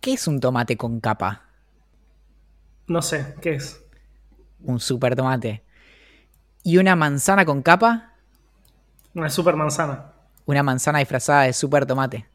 [0.00, 1.42] ¿Qué es un tomate con capa?
[2.86, 3.84] No sé, ¿qué es?
[4.62, 5.62] Un super tomate.
[6.62, 8.14] ¿Y una manzana con capa?
[9.14, 10.12] Una super manzana.
[10.46, 12.26] Una manzana disfrazada de super tomate.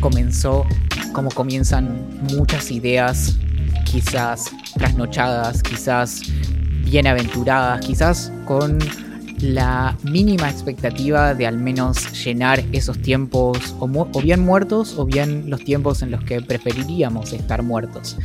[0.00, 0.66] Comenzó
[1.12, 3.36] como comienzan muchas ideas,
[3.84, 6.22] quizás trasnochadas, quizás
[6.84, 8.78] bienaventuradas, quizás con
[9.40, 13.88] la mínima expectativa de al menos llenar esos tiempos o,
[14.20, 18.16] bien muertos o bien los tiempos en los que preferiríamos estar muertos.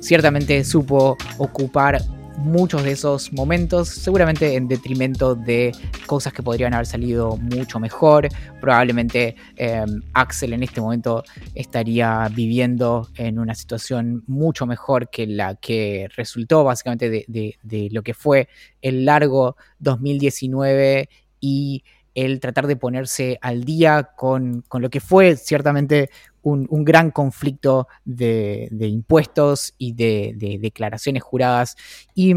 [0.00, 2.02] Ciertamente supo ocupar
[2.38, 5.72] muchos de esos momentos, seguramente en detrimento de
[6.06, 8.28] cosas que podrían haber salido mucho mejor.
[8.60, 15.54] Probablemente em, Axel en este momento estaría viviendo en una situación mucho mejor que la
[15.56, 18.48] que resultó básicamente de, de lo que fue
[18.82, 21.08] el largo 2019
[21.40, 26.10] y el tratar de ponerse al día con, con lo que fue ciertamente
[26.44, 31.76] un, gran conflicto de, impuestos y de, de, declaraciones juradas.
[32.14, 32.34] Y,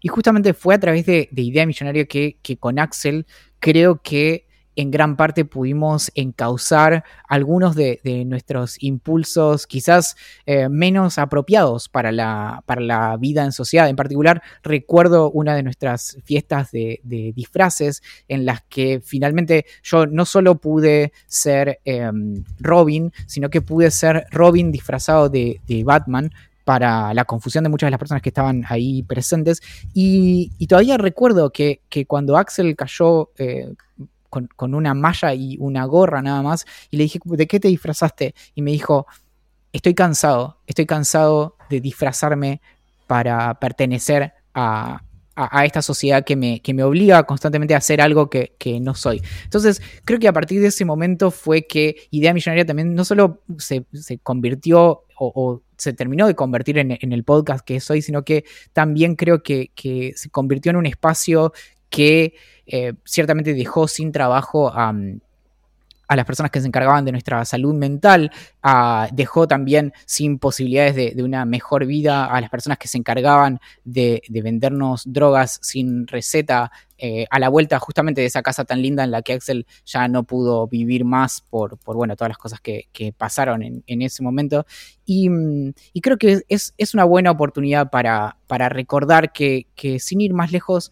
[0.00, 3.26] y, justamente fue a través de, Idea Millonaria que, que con Axel
[3.58, 11.88] creo que en gran parte pudimos encauzar algunos de, nuestros impulsos quizás eh, menos apropiados
[11.88, 13.88] para la, para la, vida en sociedad.
[13.88, 17.00] En particular, recuerdo una de nuestras fiestas de,
[17.34, 23.90] disfraces en las que finalmente yo no solo pude ser em, Robin, sino que pude
[23.90, 26.30] ser Robin disfrazado de, Batman,
[26.64, 29.60] para la confusión de muchas de las personas que estaban ahí presentes.
[29.92, 33.74] Y, todavía recuerdo que, cuando Axel cayó eh,
[34.30, 36.64] con, una malla y una gorra nada más.
[36.90, 38.34] Y le dije, ¿de qué te disfrazaste?
[38.54, 39.06] Y me dijo,
[39.72, 42.60] estoy cansado, estoy cansado de disfrazarme
[43.06, 45.02] para pertenecer a,
[45.64, 49.22] esta sociedad que me, que me, obliga constantemente a hacer algo que, no soy.
[49.44, 53.42] Entonces, creo que a partir de ese momento fue que Idea Millonaria también no solo
[53.58, 53.86] se,
[54.22, 59.42] convirtió o, se terminó de convertir en, el podcast que soy, sino que también creo
[59.42, 61.54] que, que se convirtió en un espacio
[61.90, 62.34] que
[62.72, 64.94] eh, ciertamente dejó sin trabajo a,
[66.08, 68.32] las personas que se encargaban de nuestra salud mental,
[69.12, 74.20] dejó también sin posibilidades de, una mejor vida a las personas que se encargaban de,
[74.28, 79.12] vendernos drogas sin receta eh, a la vuelta justamente de esa casa tan linda en
[79.12, 83.62] la que Axel ya no pudo vivir más por, bueno, todas las cosas que, pasaron
[83.62, 84.66] en, ese momento.
[85.04, 85.28] Y,
[86.02, 89.66] creo que es, una buena oportunidad para, recordar que
[90.00, 90.90] sin ir más lejos,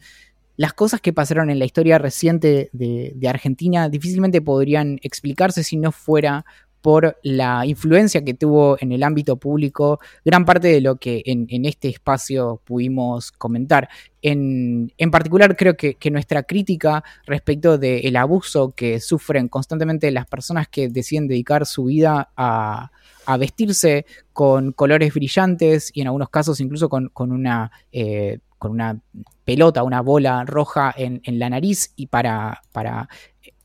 [0.59, 5.93] las cosas que pasaron en la historia reciente de, Argentina difícilmente podrían explicarse si no
[5.93, 6.45] fuera
[6.83, 11.65] por la influencia que tuvo en el ámbito público gran parte de lo que en,
[11.65, 13.89] este espacio pudimos comentar.
[14.21, 20.89] En, particular creo que, nuestra crítica respecto del abuso que sufren constantemente las personas que
[20.89, 22.91] deciden dedicar su vida a,
[23.39, 27.71] vestirse con colores brillantes y en algunos casos incluso con, una...
[27.93, 29.01] Eh, con una
[29.45, 33.09] pelota, una bola roja en, la nariz y para, para,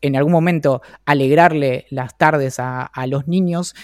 [0.01, 3.75] en algún momento alegrarle las tardes a, a los niños,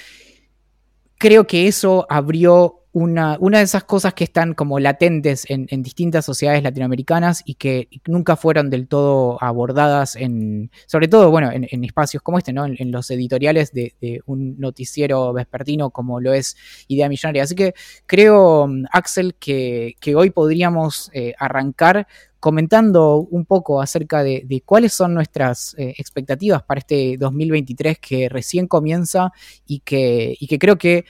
[1.17, 6.63] creo que eso abrió una, de esas cosas que están como latentes en, distintas sociedades
[6.63, 12.39] latinoamericanas y que nunca fueron del todo abordadas en, sobre todo, bueno, en, espacios como
[12.39, 12.65] este, ¿no?
[12.65, 13.93] En, los editoriales de,
[14.25, 16.57] un noticiero vespertino como lo es
[16.87, 17.43] Idea Millonaria.
[17.43, 17.73] Así que
[18.07, 22.07] creo, Axel, que, hoy podríamos eh, arrancar
[22.39, 28.67] comentando un poco acerca de, cuáles son nuestras eh, expectativas para este 2023 que recién
[28.67, 29.31] comienza
[29.67, 31.05] y que, y que creo que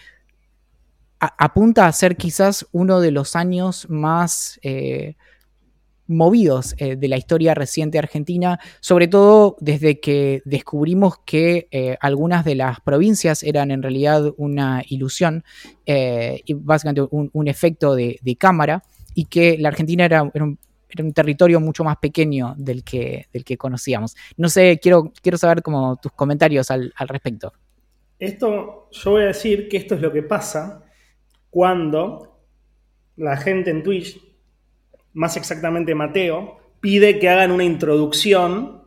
[1.20, 5.16] apunta a ser quizás uno de los años más eh,
[6.08, 12.46] movidos eh, de la historia reciente argentina, sobre todo desde que descubrimos que eh, algunas
[12.46, 15.44] de las provincias eran en realidad una ilusión,
[15.86, 18.84] y básicamente un, efecto de, cámara,
[19.16, 20.60] y que la Argentina era, un,
[21.16, 24.16] territorio mucho más pequeño del que, del que conocíamos.
[24.38, 27.54] No sé, quiero, quiero saber como tus comentarios al, al respecto.
[28.20, 30.84] Esto, yo voy a decir que esto es lo que pasa
[31.50, 32.42] cuando
[33.16, 34.20] la gente en Twitch,
[35.14, 38.84] más exactamente Mateo, pide que hagan una introducción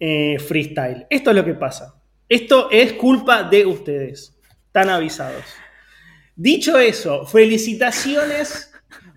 [0.00, 1.06] eh, freestyle.
[1.08, 2.02] Esto es lo que pasa.
[2.28, 4.36] Esto es culpa de ustedes.
[4.66, 5.44] Están avisados.
[6.34, 8.72] Dicho eso, felicitaciones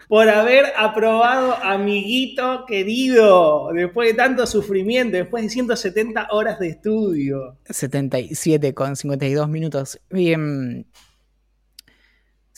[0.08, 7.58] por haber aprobado, amiguito querido, después de tanto sufrimiento, después de 170 horas de estudio.
[7.66, 10.00] 77 con 52 minutos.
[10.10, 10.88] Bien.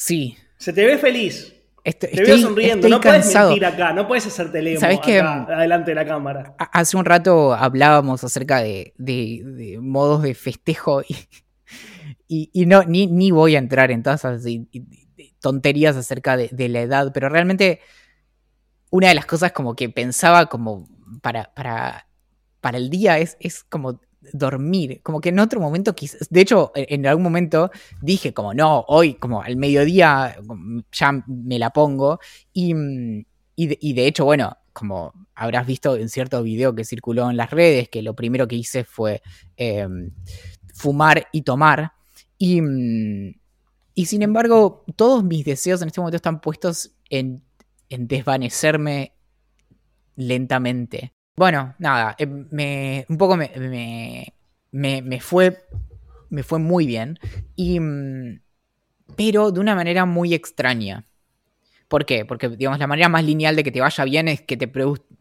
[0.02, 0.36] Sí.
[0.58, 1.54] Se te ve feliz.
[1.84, 2.90] Estoy, te veo sonriendo.
[2.90, 6.56] no puedes mentir acá, no puedes hacer lemo ¿Sabes acá, adelante de la cámara.
[6.58, 8.96] Hace un rato hablábamos acerca de,
[9.80, 11.04] modos de festejo
[12.28, 14.44] y, no, ni, ni, voy a entrar en todas esas
[15.40, 17.80] tonterías acerca de, la edad, pero realmente
[18.90, 20.90] una de las cosas como que pensaba como
[21.22, 22.08] para, para,
[22.60, 24.02] para el día es, es como
[24.34, 25.02] dormir.
[25.04, 27.72] Como que en otro momento, quizás, de hecho, e, en algún momento
[28.02, 30.38] dije como, no, hoy como al mediodía
[30.92, 32.20] ya me la pongo.
[32.54, 33.26] Y, mm,
[33.56, 37.90] y, de, hecho, bueno, como habrás visto en cierto video que circuló en las redes,
[37.90, 39.22] que lo primero que hice fue
[39.58, 40.12] em,
[40.74, 41.94] fumar y tomar.
[42.38, 43.36] Y, mm,
[43.94, 47.44] y sin embargo, todos mis deseos en este momento están puestos en,
[47.90, 49.14] en desvanecerme
[50.16, 51.14] lentamente.
[51.36, 53.52] Bueno, nada, eh, me, un poco me,
[54.72, 55.58] me, fue,
[56.30, 57.20] me fue muy bien,
[57.56, 58.42] y, mm,
[59.18, 61.06] pero de una manera muy extraña.
[61.90, 62.26] ¿Por qué?
[62.26, 64.72] Porque, digamos, la manera más lineal de que te vaya bien es que te,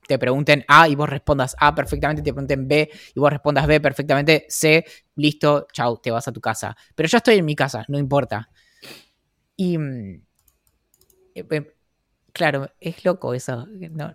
[0.09, 3.81] te pregunten A y vos respondas A perfectamente, te pregunten B y vos respondas B
[3.81, 4.85] perfectamente, C,
[5.17, 6.77] listo, chau, te vas a tu casa.
[6.95, 8.51] Pero ya estoy en mi casa, no importa.
[9.57, 10.23] Y mm,
[11.35, 11.75] eh, eh,
[12.33, 13.67] Claro, es loco eso,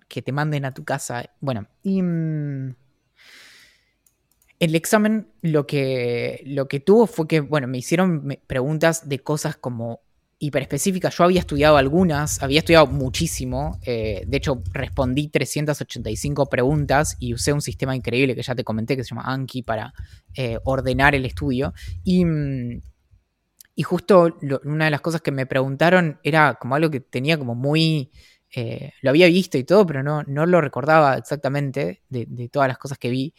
[0.08, 1.30] que te manden a tu casa.
[1.40, 2.76] Bueno, y mm,
[4.60, 9.58] el examen lo que, lo que tuvo fue que, bueno, me hicieron preguntas de cosas
[9.58, 10.02] como
[10.40, 11.18] hiperespecíficas.
[11.18, 13.80] Yo había estudiado algunas, había estudiado muchísimo.
[13.84, 18.96] Eh, de hecho, respondí 385 preguntas y usé un sistema increíble que ya te comenté
[18.96, 19.94] que se llama Anki para
[20.34, 21.74] eh, ordenar el estudio.
[22.04, 22.82] Y mm,
[23.76, 27.56] y justo una de las cosas que me preguntaron era como algo que tenía como
[27.56, 28.12] muy...
[28.58, 32.78] Eh, lo había visto y todo, pero no, no lo recordaba exactamente de, todas las
[32.78, 33.34] cosas que vi.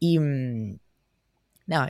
[0.00, 0.78] Y, mm,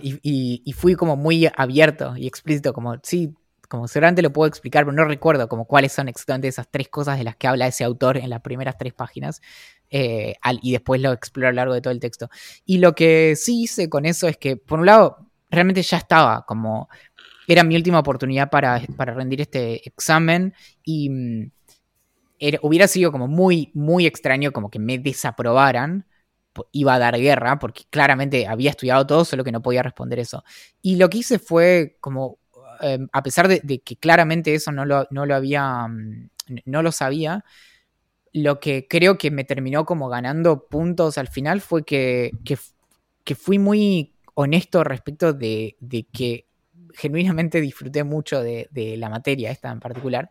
[0.02, 3.34] y, fui como muy abierto y explícito, como sí,
[3.68, 7.16] como seguramente lo puedo explicar, pero no recuerdo como cuáles son exactamente esas tres cosas
[7.16, 9.40] de las que habla ese autor en las primeras tres páginas.
[9.88, 12.28] Eh, y después lo exploro a lo largo de todo el texto.
[12.66, 16.44] Y lo que sí hice con eso es que, por un lado, realmente ya estaba
[16.44, 16.88] como
[17.46, 20.54] era mi última oportunidad para, rendir este examen
[20.84, 21.50] y mm,
[22.62, 26.06] hubiera sido como muy, muy extraño como que me desaprobaran.
[26.72, 30.42] Iba a dar guerra porque claramente había estudiado todo, solo que no podía responder eso.
[30.80, 32.38] Y lo que hice fue como,
[32.80, 36.30] em, a pesar de, que claramente eso no lo, no lo había, mm,
[36.64, 37.44] no lo sabía,
[38.32, 43.58] lo que creo que me terminó como ganando puntos al final fue que, que, fui
[43.58, 46.46] muy honesto respecto de, de, que
[46.96, 50.30] genuinamente disfruté mucho de, la materia esta en particular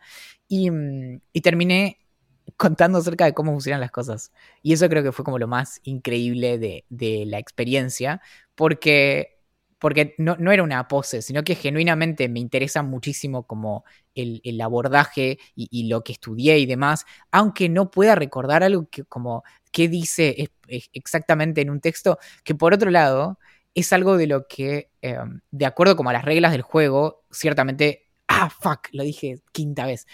[0.49, 1.99] mm, y, terminé
[2.57, 4.31] contando acerca de cómo funcionan las cosas.
[4.61, 8.21] Y eso creo que fue como lo más increíble de, la experiencia,
[8.55, 9.39] porque,
[9.79, 13.83] porque no, era una pose, sino que genuinamente me interesa muchísimo como
[14.15, 19.43] el, abordaje y, lo que estudié y demás, aunque no pueda recordar algo que como
[19.71, 20.49] qué dice
[20.93, 23.37] exactamente en un texto, que por otro lado
[23.75, 28.07] es algo de lo que, em, de acuerdo como a las reglas del juego, ciertamente,
[28.27, 30.07] ah, fuck, lo dije quinta vez.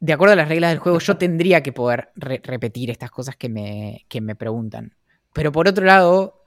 [0.00, 3.48] De acuerdo a las reglas del juego, yo tendría que poder repetir estas cosas que
[3.48, 4.94] me, que me preguntan.
[5.32, 6.42] Pero por otro lado,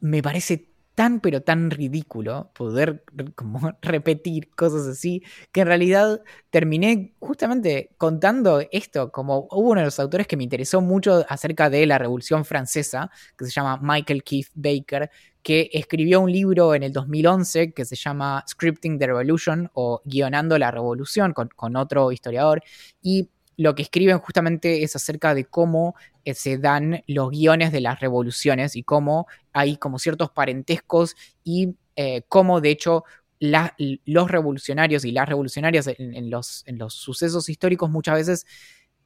[0.00, 0.67] me parece
[0.98, 3.04] tan pero tan ridículo poder
[3.36, 9.84] como repetir cosas así, que en realidad terminé justamente contando esto, como hubo uno de
[9.84, 14.24] los autores que me interesó mucho acerca de la Revolución Francesa, que se llama Michael
[14.24, 15.08] Keith Baker,
[15.40, 20.58] que escribió un libro en el 2011 que se llama Scripting the Revolution o Guionando
[20.58, 22.60] la Revolución con, con otro historiador,
[23.00, 27.80] y lo que escriben justamente es acerca de cómo eh, se dan los guiones de
[27.80, 33.04] las revoluciones y cómo hay como ciertos parentescos y eh, cómo de hecho
[33.40, 38.46] los revolucionarios y las revolucionarias en, los, en los sucesos históricos muchas veces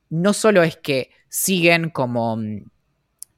[0.09, 2.65] no solo es que siguen como mm,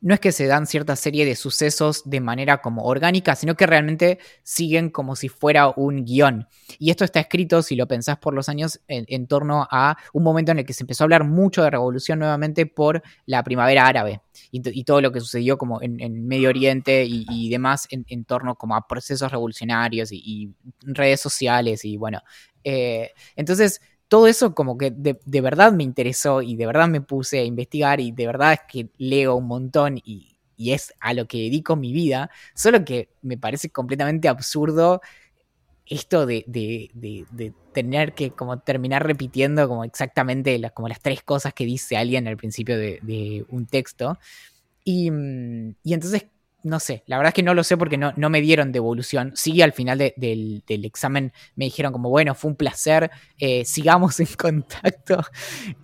[0.05, 3.67] no es que se dan cierta serie de sucesos de manera como orgánica, sino que
[3.67, 6.47] realmente siguen como si fuera un guion.
[6.79, 10.53] Y esto está escrito, si lo pensás por los años, en, torno a un momento
[10.53, 14.21] en el que se empezó a hablar mucho de revolución nuevamente por la primavera árabe
[14.51, 18.87] y, todo lo que sucedió como en, Medio Oriente y, demás en, torno como a
[18.87, 22.21] procesos revolucionarios y, redes sociales y bueno.
[22.63, 23.81] Eh, entonces
[24.15, 27.99] todo eso como que de, verdad me interesó y de verdad me puse a investigar
[27.99, 31.93] y de verdad es que leo un montón y, es a lo que dedico mi
[31.93, 35.01] vida, solo que me parece completamente absurdo
[35.85, 36.45] esto de,
[37.73, 42.29] tener que como terminar repitiendo como exactamente las, como las tres cosas que dice alguien
[42.29, 44.17] al principio de, un texto.
[44.85, 45.11] Y,
[45.83, 46.27] y, entonces,
[46.65, 49.33] no sé, la verdad es que no lo sé porque no, no me dieron devolución.
[49.35, 54.29] Sí, al final del, examen me dijeron como, bueno, fue un placer, eh, sigamos en
[54.39, 55.23] contacto.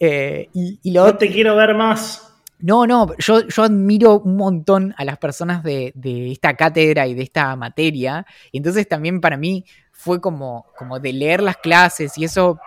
[0.01, 2.27] Eh, y, no te quiero ver más.
[2.59, 7.15] No, no, yo, yo admiro un montón a las personas de, de, esta cátedra y
[7.15, 8.27] de esta materia.
[8.51, 12.59] Y entonces también para mí fue como, como de leer las clases y eso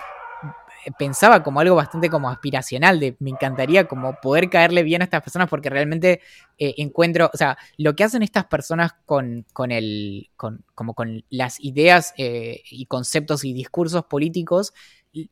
[0.98, 5.22] pensaba como algo bastante como aspiracional, de me encantaría como poder caerle bien a estas
[5.22, 6.22] personas porque realmente
[6.58, 11.24] eh, encuentro, o sea, lo que hacen estas personas con, con el, con, como con
[11.30, 14.74] las ideas eh, y conceptos y discursos políticos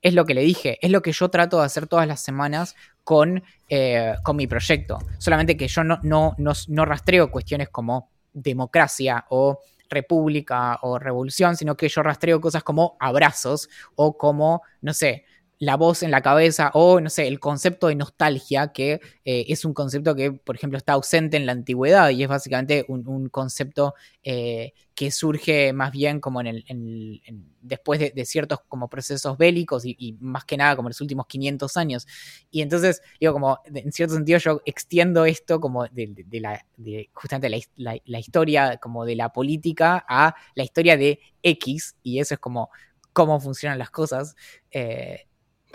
[0.01, 2.75] es lo que le dije, es lo que yo trato de hacer todas las semanas
[3.03, 4.99] con, eh, con mi proyecto.
[5.17, 11.75] Solamente que yo no, no, no, rastreo cuestiones como democracia o república o revolución, sino
[11.75, 15.25] que yo rastreo cosas como abrazos o como, no sé,
[15.61, 19.63] la voz en la cabeza o, no sé, el concepto de nostalgia, que eh, es
[19.63, 23.93] un concepto que, por ejemplo, está ausente en la antigüedad y es básicamente un, concepto
[24.23, 27.21] eh, que surge más bien como en el,
[27.61, 31.77] después de, ciertos como procesos bélicos y, más que nada como en los últimos 500
[31.77, 32.07] años.
[32.49, 36.65] Y entonces, digo, como en cierto sentido yo extiendo esto como de, la,
[37.13, 42.39] justamente la, historia como de la política a la historia de X y eso es
[42.39, 42.71] como
[43.13, 44.35] cómo funcionan las cosas.
[44.71, 45.27] Eh,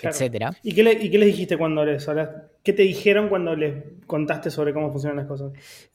[0.02, 0.56] etcétera.
[0.62, 2.48] ¿Y qué, les dijiste cuando les hablaste?
[2.62, 5.52] ¿Qué te dijeron cuando les contaste sobre cómo funcionan las cosas?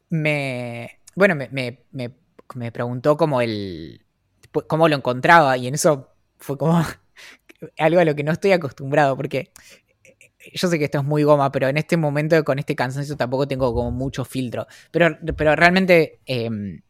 [0.09, 0.99] Me.
[1.15, 4.01] Bueno, me, preguntó cómo el.
[4.67, 6.81] cómo lo encontraba, y en eso fue como
[7.77, 9.51] algo a lo que no estoy acostumbrado, porque
[10.53, 13.47] yo sé que esto es muy goma, pero en este momento con este cansancio tampoco
[13.47, 14.67] tengo como mucho filtro.
[14.91, 16.81] Pero, pero realmente em,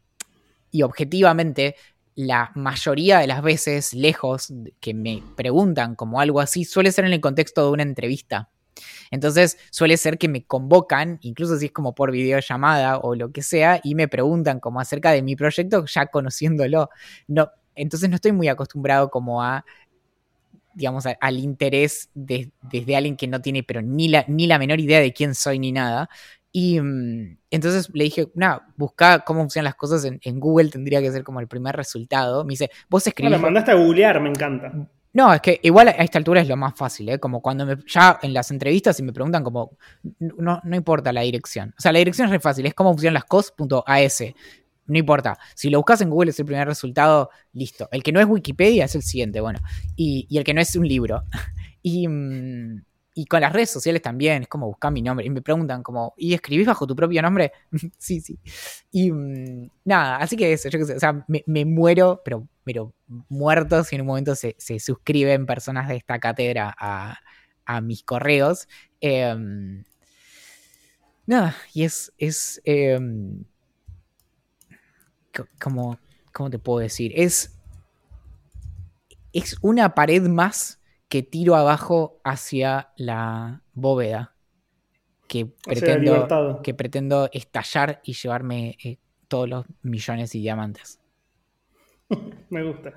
[0.72, 1.76] y objetivamente
[2.22, 7.14] la mayoría de las veces, lejos, que me preguntan como algo así, suele ser en
[7.14, 8.50] el contexto de una entrevista.
[9.10, 13.42] Entonces suele ser que me convocan, incluso si es como por videollamada o lo que
[13.42, 16.90] sea, y me preguntan como acerca de mi proyecto ya conociéndolo.
[17.28, 19.66] No, entonces no estoy muy acostumbrado como a,
[20.76, 25.00] digamos, al interés desde alguien que no tiene pero ni la, ni la menor idea
[25.00, 26.08] de quién soy ni nada.
[26.52, 31.12] Y mm, entonces le dije, nada, busca cómo funcionan las cosas en, Google, tendría que
[31.12, 32.44] ser como el primer resultado.
[32.44, 33.32] Me dice, vos escribís.
[33.32, 34.72] No, me mandaste a googlear, me encanta.
[35.14, 37.20] No, es que igual a esta altura es lo más fácil, ¿eh?
[37.20, 39.78] Como cuando me, ya en las entrevistas y me preguntan como,
[40.20, 41.74] no, no importa la dirección.
[41.78, 44.24] O sea, la dirección es re fácil, es cómo funcionan las cos.as.
[44.88, 45.38] No importa.
[45.54, 47.88] Si lo buscas en Google es el primer resultado, listo.
[47.92, 49.60] El que no es Wikipedia es el siguiente, bueno.
[49.96, 51.24] Y, y el que no es un libro.
[51.84, 55.26] Y, mm, y con las redes sociales también, es como buscar mi nombre.
[55.26, 57.52] Y me preguntan como, ¿y escribís bajo tu propio nombre?
[57.98, 58.40] sí, sí.
[58.92, 62.94] Y mm, nada, así que eso, yo qué sé, o sea, me, muero, pero, pero
[63.30, 67.20] muerto si en un momento se, suscriben personas de esta cátedra a,
[67.82, 68.68] mis correos.
[69.00, 69.86] Em,
[71.26, 73.46] nada, y es, es em,
[75.58, 75.98] como,
[76.34, 77.14] ¿cómo te puedo decir?
[77.16, 77.58] Es,
[79.32, 80.81] es una pared más
[81.12, 84.34] que tiro abajo hacia la bóveda
[85.28, 91.02] que pretendo, que pretendo estallar y llevarme eh, todos los millones y diamantes.
[92.50, 92.94] Me gusta.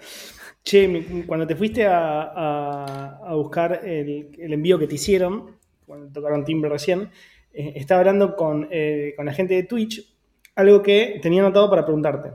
[0.63, 7.11] Che, cuando te fuiste a, buscar el, envío que te hicieron, cuando tocaron timbre recién,
[7.53, 10.09] eh, estaba hablando con, eh, con, la gente de Twitch,
[10.55, 12.31] algo que tenía anotado para preguntarte.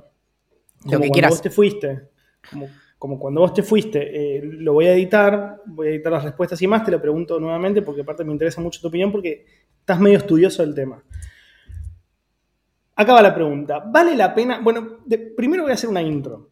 [0.92, 1.32] Lo que quieras.
[1.32, 2.10] vos te fuiste,
[2.52, 2.68] como
[3.00, 6.62] como cuando vos te fuiste, eh, lo voy a editar, voy a editar las respuestas
[6.62, 9.46] y más, te lo pregunto nuevamente porque aparte me interesa mucho tu opinión porque
[9.80, 11.02] estás medio estudioso del tema.
[12.96, 13.80] Acaba la pregunta.
[13.80, 14.60] ¿Vale la pena?
[14.62, 15.00] Bueno,
[15.38, 16.50] primero voy a hacer una intro.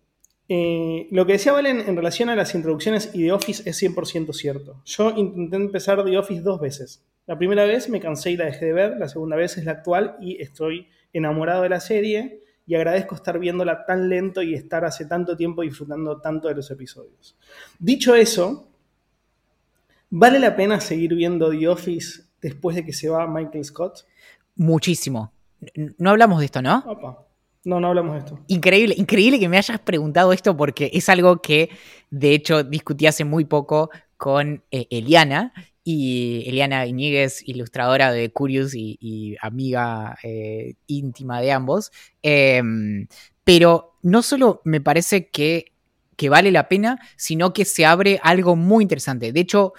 [0.47, 4.31] Eh, lo que decía Valen en relación a las introducciones y The Office es 100%
[4.31, 4.81] cierto.
[4.85, 7.05] Yo intenté empezar The Office dos veces.
[7.25, 9.73] La primera vez me cansé y la dejé de ver, la segunda vez es la
[9.73, 14.83] actual y estoy enamorado de la serie y agradezco estar viéndola tan lento y estar
[14.83, 17.37] hace tanto tiempo disfrutando tanto de los episodios.
[17.79, 18.67] Dicho eso,
[20.09, 24.05] ¿vale la pena seguir viendo The Office después de que se va Michael Scott?
[24.57, 25.31] Muchísimo.
[25.97, 26.83] No hablamos de esto, ¿no?
[27.63, 28.39] No, no hablamos de esto.
[28.47, 31.69] Increíble, increíble que me hayas preguntado esto porque es algo que
[32.09, 35.53] de hecho discutí hace muy poco con eh, Eliana
[35.89, 41.91] y Eliana Iñiguez, ilustradora de Curious y, amiga eh, íntima de ambos.
[42.21, 43.07] Em,
[43.45, 45.71] pero no solo me parece que,
[46.17, 49.31] que, vale la pena, sino que se abre algo muy interesante.
[49.31, 49.71] De hecho,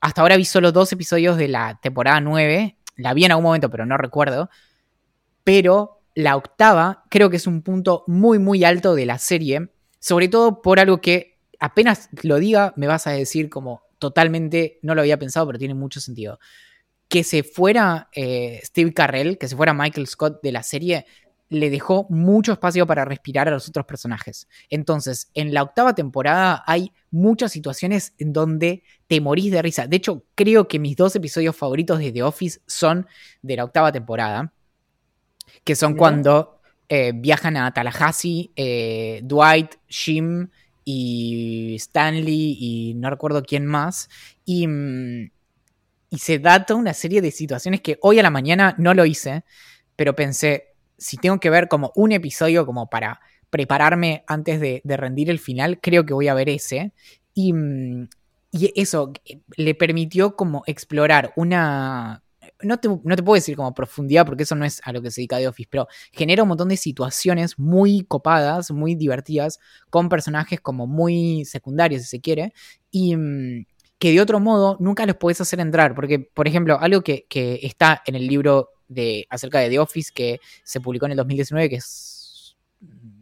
[0.00, 2.76] hasta ahora vi solo dos episodios de la temporada 9.
[2.96, 4.50] La vi en algún momento, pero no recuerdo.
[5.44, 9.68] Pero la octava creo que es un punto muy, muy alto de la serie
[10.00, 14.94] sobre todo por algo que apenas lo diga, me vas a decir como totalmente, no
[14.94, 16.38] lo había pensado, pero tiene mucho sentido.
[17.08, 21.06] Que se fuera eh, Steve Carrell, que se fuera Michael Scott de la serie,
[21.50, 24.48] le dejó mucho espacio para respirar a los otros personajes.
[24.68, 29.86] Entonces, en la octava temporada hay muchas situaciones en donde te morís de risa.
[29.86, 33.06] De hecho, creo que mis dos episodios favoritos de The Office son
[33.42, 34.52] de la octava temporada,
[35.64, 40.48] que son cuando eh, viajan a Tallahassee, eh, Dwight, Jim
[40.90, 44.08] y Stanley y no recuerdo quién más.
[44.46, 45.30] Y, mm,
[46.08, 49.04] y se da toda una serie de situaciones que hoy a la mañana no lo
[49.04, 49.44] hice,
[49.96, 55.28] pero pensé, si tengo que ver como un episodio como para prepararme antes de, rendir
[55.28, 56.92] el final, creo que voy a ver ese.
[57.34, 58.08] Y, mm,
[58.52, 59.12] y, eso
[59.56, 62.22] le permitió como explorar una...
[62.60, 65.10] No te, no te, puedo decir como profundidad porque eso no es a lo que
[65.10, 69.60] se dedica The Office, pero genera un montón de situaciones muy copadas, muy divertidas,
[69.90, 72.52] con personajes como muy secundarios, si se quiere,
[72.90, 73.64] y mm,
[73.98, 77.60] que de otro modo nunca los puedes hacer entrar, porque, por ejemplo, algo que, que
[77.62, 81.68] está en el libro de, acerca de The Office que se publicó en el 2019,
[81.68, 82.56] que es,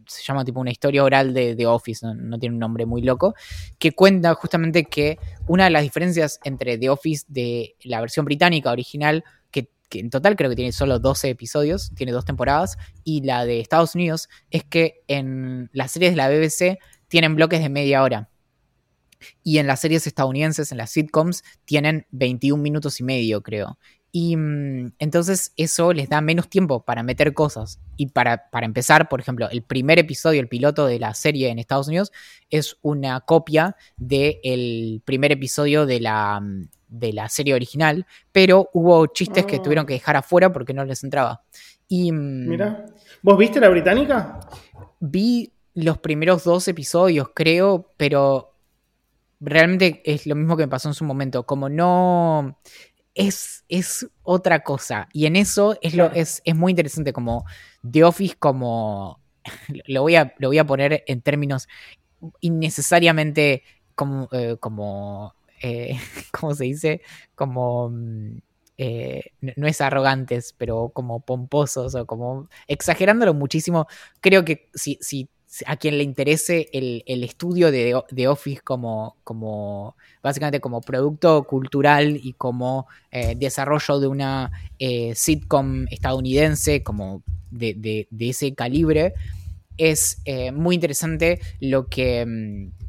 [0.07, 3.35] se llama tipo una historia oral de The Office, no, tiene un nombre muy loco,
[3.77, 8.71] que cuenta justamente que una de las diferencias entre The Office de la versión británica
[8.71, 13.45] original, que, en total creo que tiene solo 12 episodios, tiene dos temporadas, y la
[13.45, 18.03] de Estados Unidos, es que en las series de la BBC tienen bloques de media
[18.03, 18.29] hora.
[19.43, 23.79] Y en las series estadounidenses, en las sitcoms, tienen 21 minutos y medio, creo.
[24.11, 27.79] Y mm, entonces eso les da menos tiempo para meter cosas.
[27.97, 31.59] Y para, para, empezar, por ejemplo, el primer episodio, el piloto de la serie en
[31.59, 32.11] Estados Unidos,
[32.49, 39.07] es una copia del primer episodio de la, mm, de la serie original, pero hubo
[39.07, 41.43] chistes que tuvieron que dejar afuera porque no les entraba.
[41.87, 42.85] Y, mm, Mira,
[43.21, 44.39] ¿vos viste la británica?
[44.99, 48.53] Vi los primeros dos episodios, creo, pero
[49.39, 51.45] realmente es lo mismo que me pasó en su momento.
[51.45, 52.57] Como no
[53.13, 55.07] es, es otra cosa.
[55.13, 57.45] Y en eso es, lo, es, es muy interesante como
[57.91, 59.19] The Office como...
[59.87, 61.67] Lo voy, a, lo voy a poner en términos
[62.41, 63.63] innecesariamente
[63.95, 64.27] como...
[64.31, 65.97] Eh, como eh,
[66.31, 67.01] ¿Cómo se dice?
[67.35, 67.89] Como...
[67.89, 68.37] Mm,
[68.79, 73.87] eh, no es arrogantes, pero como pomposos o como exagerándolo muchísimo.
[74.21, 75.29] Creo que si, si
[75.65, 82.33] a quien le interese el, estudio de, Office como, como, básicamente como producto cultural y
[82.33, 89.13] como eh, desarrollo de una eh, sitcom estadounidense como de, ese calibre,
[89.77, 92.25] es eh, muy interesante lo que...
[92.25, 92.87] Mm,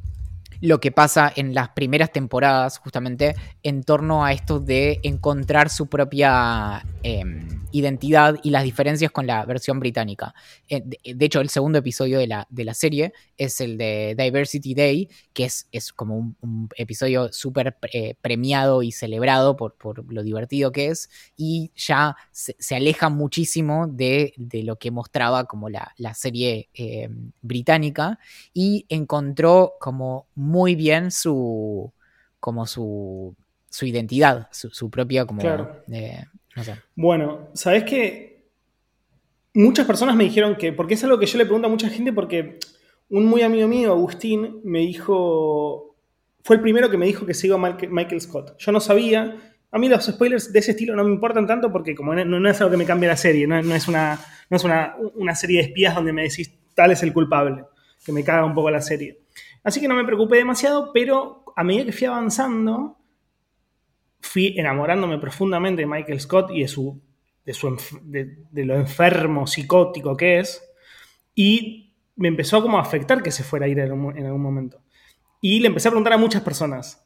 [0.61, 5.87] lo que pasa en las primeras temporadas, justamente en torno a esto de encontrar su
[5.87, 10.35] propia em, identidad y las diferencias con la versión británica.
[10.69, 14.75] Eh, de, hecho, el segundo episodio de la, de la, serie es el de Diversity
[14.75, 20.23] Day, que es, es como un, episodio súper eh, premiado y celebrado por, por, lo
[20.23, 25.93] divertido que es, y ya se, aleja muchísimo de, de, lo que mostraba como la,
[25.97, 28.19] la serie em, británica
[28.53, 31.93] y encontró como muy bien su,
[32.41, 33.35] como su,
[33.71, 35.43] su identidad, su, propia como...
[35.91, 36.25] Eh,
[36.95, 38.49] bueno, ¿sabes qué?
[39.55, 42.13] Muchas personas me dijeron que, porque es algo que yo le pregunto a mucha gente,
[42.13, 42.59] porque
[43.11, 45.97] un muy amigo mío, Agustín, me dijo,
[46.45, 48.57] fue el primero que me dijo que sigo a Michael Scott.
[48.59, 51.95] Yo no sabía, a mí los spoilers de ese estilo no me importan tanto porque
[51.95, 54.19] como no, es algo que me cambie la serie, no, es, una,
[54.51, 57.65] no es una, una, serie de espías donde me decís tal es el culpable,
[58.05, 59.19] que me caga un poco la serie.
[59.65, 62.98] Así que no me preocupé demasiado, pero a medida que fui avanzando,
[64.21, 67.01] fui enamorándome profundamente de Michael Scott y de, su,
[67.45, 70.63] de, su, de, lo enfermo, psicótico que es,
[71.35, 74.83] y me empezó como a afectar que se fuera a ir en, algún momento.
[75.41, 77.05] Y le empecé a preguntar a muchas personas.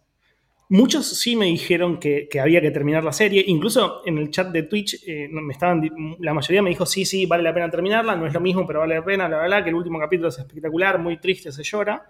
[0.70, 3.44] Muchos sí me dijeron que, había que terminar la serie.
[3.46, 7.26] Incluso en el chat de Twitch, eh, me estaban, la mayoría me dijo, sí, sí,
[7.26, 8.16] vale la pena terminarla.
[8.16, 9.28] No es lo mismo, pero vale la pena.
[9.28, 12.08] La verdad que el último capítulo es espectacular, muy triste, se llora.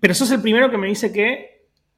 [0.00, 1.53] Pero sos el primero que me dice que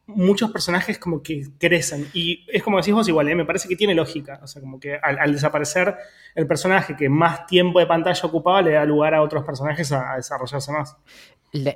[0.07, 2.09] muchos personajes como que crecen.
[2.14, 3.35] Y es como decís vos igual, ¿eh?
[3.35, 4.40] me parece que tiene lógica.
[4.42, 5.97] O sea, como que al, desaparecer
[6.35, 10.16] el personaje que más tiempo de pantalla ocupaba, le da lugar a otros personajes a,
[10.16, 10.97] desarrollarse más.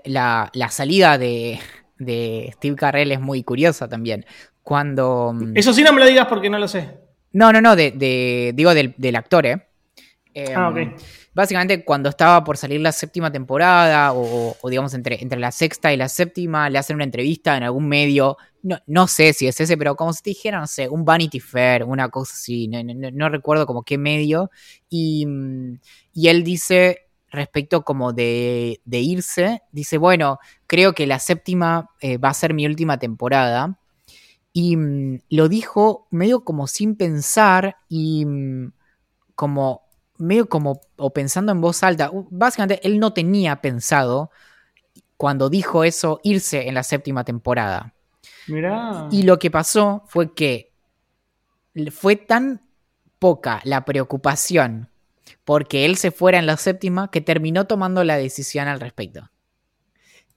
[0.05, 1.59] La, salida de,
[2.55, 4.25] Steve Carrell es muy curiosa también.
[4.63, 5.33] Cuando.
[5.35, 6.99] Mm, Eso sí no me lo digas porque no lo sé.
[7.33, 9.67] No, no, no, de, digo del, actor, ¿eh?
[10.55, 10.73] Ah.
[10.77, 10.95] Em,
[11.35, 15.97] básicamente cuando estaba por salir la séptima temporada, o, digamos entre, entre la sexta y
[15.97, 19.77] la séptima, le hacen una entrevista en algún medio, no, no sé si es ese,
[19.77, 23.67] pero como si te dijera, no sé, un Vanity Fair, una cosa así, no, recuerdo
[23.67, 24.51] como qué medio,
[24.89, 25.27] y,
[26.13, 29.63] y él dice respecto como de, de irse.
[29.73, 33.79] Dice, bueno, creo que la séptima eh, va a ser mi última temporada.
[34.53, 38.73] Y mm, lo dijo medio como sin pensar y mm,
[39.35, 39.83] como
[40.21, 42.11] medio como o pensando en voz alta.
[42.31, 44.31] Básicamente él no tenía pensado
[45.17, 47.95] cuando dijo eso irse en la séptima temporada.
[48.47, 49.09] Mirá.
[49.11, 50.73] Y lo que pasó fue que
[51.91, 52.63] fue tan
[53.19, 54.91] poca la preocupación
[55.45, 59.31] porque él se fuera en la séptima que terminó tomando la decisión al respecto.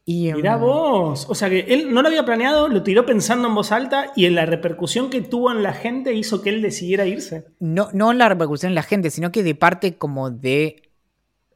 [0.05, 3.47] Y, Mirá um, vos, o sea que él no lo había planeado, lo tiró pensando
[3.47, 6.61] en voz alta y en la repercusión que tuvo en la gente hizo que él
[6.61, 7.45] decidiera irse.
[7.59, 10.83] No, no en la repercusión en la gente, sino que de parte como de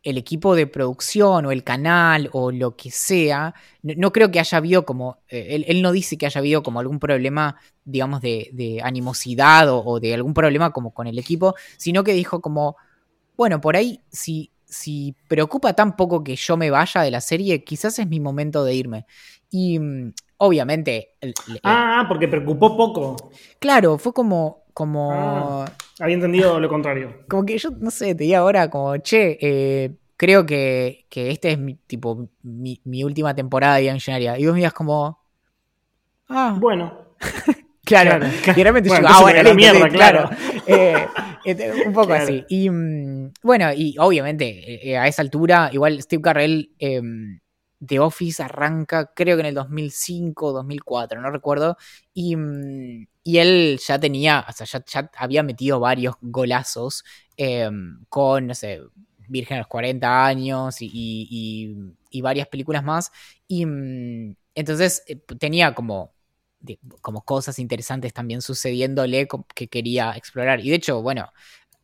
[0.03, 4.57] el equipo de producción o el canal o lo que sea, no, creo que haya
[4.57, 9.67] habido como, eh, él, no dice que haya habido como algún problema, digamos, de, animosidad
[9.69, 12.77] o, o, de algún problema como con el equipo, sino que dijo como,
[13.35, 17.63] bueno, por ahí si si preocupa tan poco que yo me vaya de la serie,
[17.63, 19.05] quizás es mi momento de irme.
[19.49, 21.15] Y mm, obviamente.
[21.63, 23.31] ah, porque preocupó poco.
[23.59, 24.63] Claro, fue como.
[24.73, 27.23] como ah, había entendido lo contrario.
[27.29, 31.51] Como que yo, no sé, te di ahora como, che, eh, creo que, que este
[31.51, 34.37] es mi, tipo, mi, última temporada de Millonaria.
[34.37, 35.19] Y vos miras como.
[36.29, 36.55] Ah.
[36.59, 37.07] Bueno.
[37.87, 40.29] claro, claro, realmente yo, ah, bueno, la mierda, claro.
[40.65, 41.07] Eh,
[41.85, 42.45] un poco así.
[42.49, 47.39] Y mm, bueno, y obviamente eh, eh, a esa altura, igual Steve Carrell em,
[47.85, 51.77] The Office arranca, creo que en el 2005, 2004, no recuerdo.
[52.13, 57.03] Y, mm, y él ya tenía, o sea, ya, había metido varios golazos
[57.37, 58.81] em, con, no sé,
[59.29, 61.75] Virgen a los 40 años y,
[62.09, 63.11] y varias películas más.
[63.47, 65.03] Y mm, entonces
[65.39, 66.16] tenía como
[67.01, 70.59] como cosas interesantes también sucediéndole que quería explorar.
[70.59, 71.31] Y de hecho, bueno,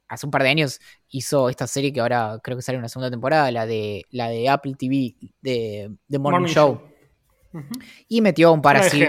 [0.08, 3.10] hace un par de años hizo esta serie que ahora creo que sale una segunda
[3.10, 6.82] temporada, la de, la de Apple TV, de, The Morning, Show.
[8.08, 9.04] Y metió un par así.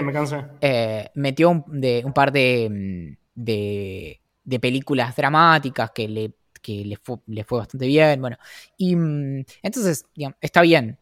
[0.61, 6.97] Eh, metió un, de, un par de, de, de, películas dramáticas que le, que le,
[6.97, 8.21] fue, le fue bastante bien.
[8.21, 8.37] Bueno,
[8.77, 10.05] y mm, entonces,
[10.41, 10.99] está bien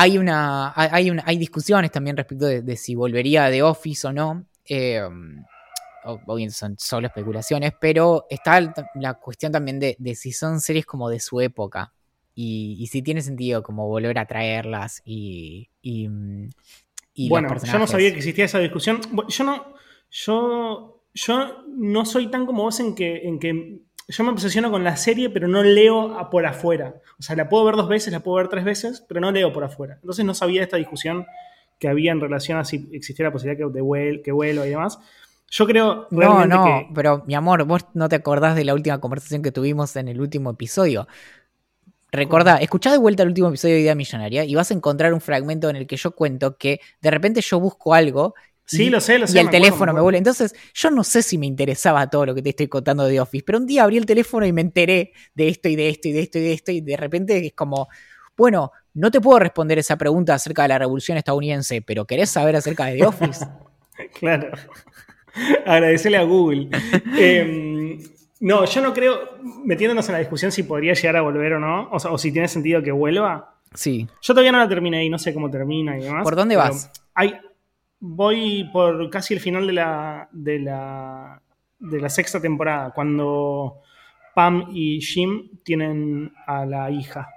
[0.00, 0.72] hay una.
[0.76, 4.46] Hay, hay discusiones también respecto de, si volvería de Office o no.
[4.64, 5.02] Eh,
[6.04, 8.60] obviamente son solo especulaciones, pero está
[8.94, 11.92] la cuestión también de, si son series como de su época.
[12.32, 15.68] Y, si tiene sentido como volver a traerlas y.
[17.28, 19.00] bueno, yo no sabía que existía esa discusión.
[19.28, 19.74] Yo no.
[20.10, 20.94] Yo.
[21.14, 24.96] Yo no soy tan como vos en que, en que yo me obsesiono con la
[24.96, 26.94] serie, pero no leo por afuera.
[27.18, 29.52] O sea, la puedo ver dos veces, la puedo ver tres veces, pero no leo
[29.52, 29.98] por afuera.
[30.00, 31.26] Entonces no sabía esta discusión
[31.78, 34.98] que había en relación a si existía la posibilidad que, de que vuelo y demás.
[35.50, 39.42] Yo creo no, no, pero mi amor, vos no te acordás de la última conversación
[39.42, 41.06] que tuvimos en el último episodio.
[42.10, 45.20] Recordá, escuchá de vuelta el último episodio de Idea Millonaria y vas a encontrar un
[45.20, 48.34] fragmento en el que yo cuento que de repente yo busco algo
[48.68, 49.38] Sí, lo sé, lo sé.
[49.38, 50.18] Y el teléfono me vuelve.
[50.18, 53.42] Entonces, yo no sé si me interesaba todo lo que te estoy contando de Office,
[53.44, 56.12] pero un día abrí el teléfono y me enteré de esto y de esto y
[56.12, 57.88] de esto y de esto, y de repente es como,
[58.36, 62.56] bueno, no te puedo responder esa pregunta acerca de la revolución estadounidense, pero ¿querés saber
[62.56, 63.46] acerca de The Office?
[64.20, 64.50] claro.
[65.64, 66.68] Agradecerle a Google.
[67.18, 67.98] Em,
[68.40, 71.88] no, yo no creo, metiéndonos en la discusión si podría llegar a volver o no,
[71.90, 73.54] o, sea, o si tiene sentido que vuelva.
[73.72, 74.06] Sí.
[74.20, 76.22] Yo todavía no la terminé y no sé cómo termina y demás.
[76.22, 76.90] ¿Por dónde vas?
[77.14, 77.34] Hay,
[78.00, 81.42] voy por casi el final de la, de la,
[81.78, 83.82] de la sexta temporada, cuando
[84.34, 87.28] Pam y Jim tienen a la hija.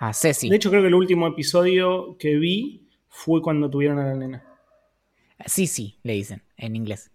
[0.00, 0.48] A Ceci.
[0.48, 4.44] De hecho, creo que el último episodio que vi fue cuando tuvieron a la nena.
[5.46, 7.10] Sí, sí, le dicen en inglés.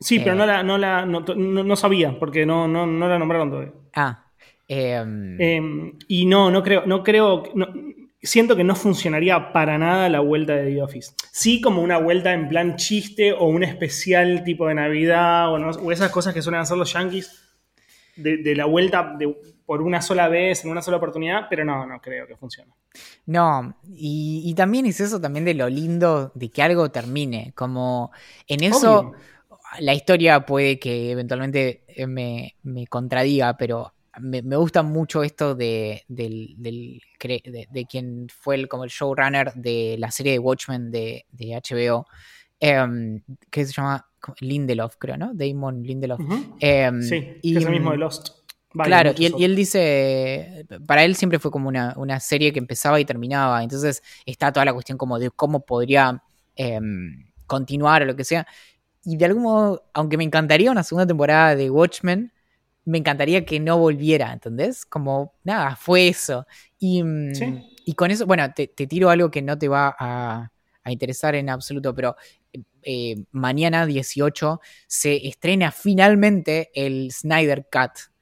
[0.00, 3.50] Sí, pero eh, no la, no, la no, sabía, porque no, no, no la nombraron
[3.50, 3.72] todavía.
[3.94, 4.24] Ah.
[4.68, 7.44] Em, em, y no, no creo, no creo,
[8.26, 11.12] siento que no funcionaría para nada la vuelta de The Office.
[11.32, 16.10] Sí, como una vuelta en plan chiste o un especial tipo de Navidad o, esas
[16.10, 17.42] cosas que suelen hacer los yankees
[18.16, 19.16] de, la vuelta
[19.66, 22.72] por una sola vez, en una sola oportunidad, pero no, no creo que funcione.
[23.26, 28.10] No, y, también es eso también de lo lindo de que algo termine, como
[28.46, 29.12] en eso...
[29.80, 37.86] La historia puede que eventualmente me, me contradiga, pero me, gusta mucho esto de, de,
[37.88, 42.06] quien fue el, como el showrunner de la serie de Watchmen de, HBO,
[42.60, 44.08] em, que se llama
[44.40, 45.32] Lindelof, creo, ¿no?
[45.34, 46.20] Damon Lindelof.
[46.60, 48.30] Em, sí, y, es el mismo de Lost.
[48.72, 53.62] claro, y él, dice, para él siempre fue como una, serie que empezaba y terminaba,
[53.62, 56.22] entonces está toda la cuestión como de cómo podría
[56.56, 58.46] em, continuar o lo que sea.
[59.04, 62.32] Y de algún modo, aunque me encantaría una segunda temporada de Watchmen,
[62.86, 64.86] me encantaría que no volviera, ¿entendés?
[64.86, 66.46] Como, nada, fue eso.
[66.78, 67.32] Y, mm,
[67.84, 70.50] y con eso, bueno, te, tiro algo que no te va a,
[70.88, 72.14] interesar en absoluto, pero
[72.82, 78.12] eh, mañana 18 se estrena finalmente el Snyder Cut.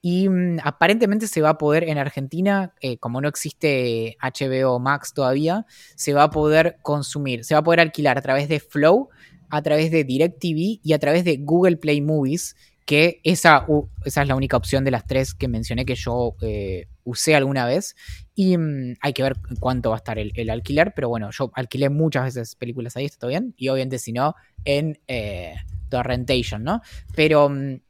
[0.00, 5.12] Y mm, aparentemente se va a poder en Argentina, eh, como no existe HBO Max
[5.12, 9.10] todavía, se va a poder consumir, se va a poder alquilar a través de Flow,
[9.50, 13.66] a través de DirecTV y a través de Google Play Movies que esa,
[14.04, 17.66] esa es la única opción de las tres que mencioné que yo eh, usé alguna
[17.66, 17.96] vez.
[18.34, 21.88] Y mm, hay que ver cuánto va a estar el, alquiler, pero bueno, yo alquilé
[21.88, 23.54] muchas veces películas ahí, está todo bien.
[23.56, 25.54] Y obviamente, si no, en eh,
[25.88, 26.82] Torrentation, ¿no?
[27.14, 27.80] Pero mm,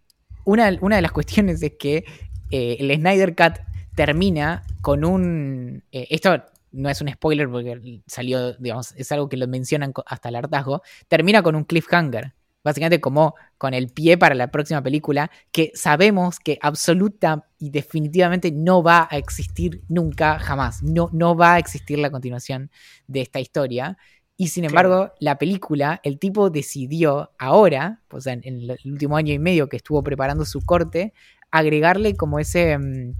[0.44, 2.04] una, una, de las cuestiones es que
[2.50, 3.58] eh, el Snyder Cut
[3.96, 5.82] termina con un.
[5.90, 10.36] esto no es un spoiler porque salió, digamos, es algo que lo mencionan hasta el
[10.36, 10.82] hartazgo.
[11.08, 16.40] Termina con un cliffhanger básicamente como con el pie para la próxima película, que sabemos
[16.40, 20.82] que absoluta y definitivamente no va a existir nunca, jamás.
[20.82, 22.70] No, no va a existir la continuación
[23.06, 23.98] de esta historia.
[24.36, 29.32] Y sin embargo, la película, el tipo decidió ahora, o sea, en, el último año
[29.32, 31.12] y medio que estuvo preparando su corte,
[31.50, 33.14] agregarle como ese, mm,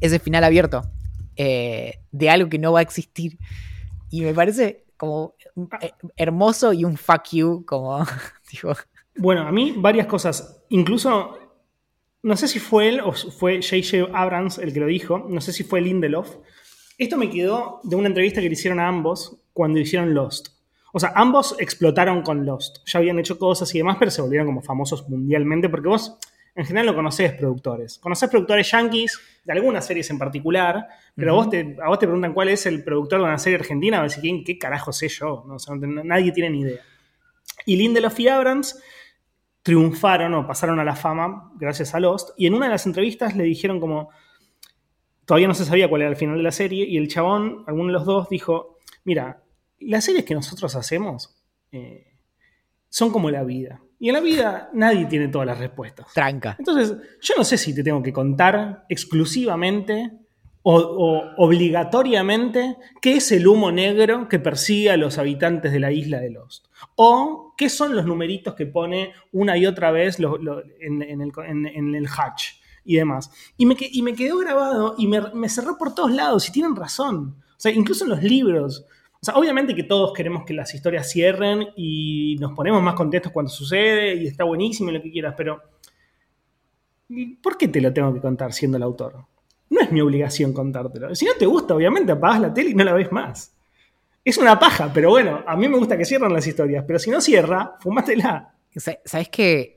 [0.00, 0.82] ese final abierto
[1.36, 3.38] eh, de algo que no va a existir.
[4.10, 5.34] Y me parece como
[5.80, 8.04] eh, hermoso y un fuck you, como
[8.50, 8.74] digo.
[9.16, 10.64] Bueno, a mí varias cosas.
[10.68, 11.38] Incluso,
[12.22, 14.16] no sé si fue él o fue J.J.
[14.16, 16.36] Abrams el que lo dijo, no sé si fue Lindelof.
[16.98, 20.48] Esto me quedó de una entrevista que le hicieron a ambos cuando hicieron Lost.
[20.92, 22.78] O sea, ambos explotaron con Lost.
[22.86, 26.18] Ya habían hecho cosas y demás, pero se volvieron como famosos mundialmente porque vos
[26.54, 27.98] en general no conocés productores.
[27.98, 32.34] Conocés productores yankees de algunas series en particular, pero vos te, a vos te preguntan
[32.34, 35.08] cuál es el productor de una serie argentina, a ver si quién, qué carajo sé
[35.08, 35.46] yo.
[36.04, 36.80] nadie tiene ni idea.
[37.66, 38.80] Y Lindelof y Abrams
[39.62, 42.30] triunfaron o pasaron a la fama gracias a Lost.
[42.36, 44.10] Y en una de las entrevistas le dijeron como,
[45.24, 47.88] todavía no se sabía cuál era el final de la serie, y el chabón, alguno
[47.88, 49.42] de los dos, dijo, mira,
[49.78, 51.36] las series que nosotros hacemos
[51.72, 52.14] eh,
[52.88, 53.80] son como la vida.
[53.98, 56.12] Y en la vida nadie tiene todas las respuestas.
[56.14, 56.56] Tranca.
[56.58, 60.10] Entonces, yo no sé si te tengo que contar exclusivamente
[60.62, 66.20] o, obligatoriamente qué es el humo negro que persigue a los habitantes de la isla
[66.20, 66.66] de Lost.
[66.96, 72.96] O qué son los numeritos que pone una y otra vez en, el, hatch y
[72.96, 73.30] demás.
[73.56, 77.36] Y me, quedó grabado y me, me cerró por todos lados y tienen razón.
[77.38, 78.86] O sea, incluso en los libros.
[79.14, 83.32] O sea, obviamente que todos queremos que las historias cierren y nos ponemos más contentos
[83.32, 85.60] cuando sucede y está buenísimo y lo que quieras, pero
[87.42, 89.26] ¿por qué te lo tengo que contar siendo el autor?
[89.70, 91.14] No es mi obligación contártelo.
[91.14, 93.54] Si no te gusta, obviamente apagas la tele y no la ves más.
[94.24, 97.10] Es una paja, pero bueno, a mí me gusta que cierren las historias, pero si
[97.10, 98.54] no cierra, fumátela.
[99.04, 99.76] ¿Sabes qué?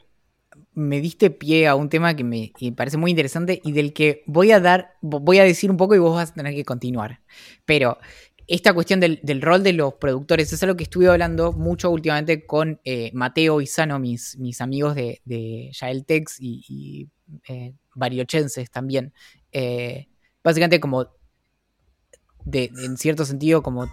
[0.73, 4.51] Me diste pie a un tema que me parece muy interesante y del que voy
[4.51, 7.21] a dar, voy a decir un poco y vos vas a tener que continuar.
[7.65, 7.99] Pero
[8.47, 12.81] esta cuestión del, rol de los productores es algo que estuve hablando mucho últimamente con
[12.83, 17.09] eh, Mateo y Sano, mis, amigos de, de Yael Tex y, y
[17.47, 17.73] eh,
[18.71, 19.13] también.
[19.53, 20.07] Eh,
[20.43, 21.07] básicamente como
[22.43, 23.87] de, en cierto sentido como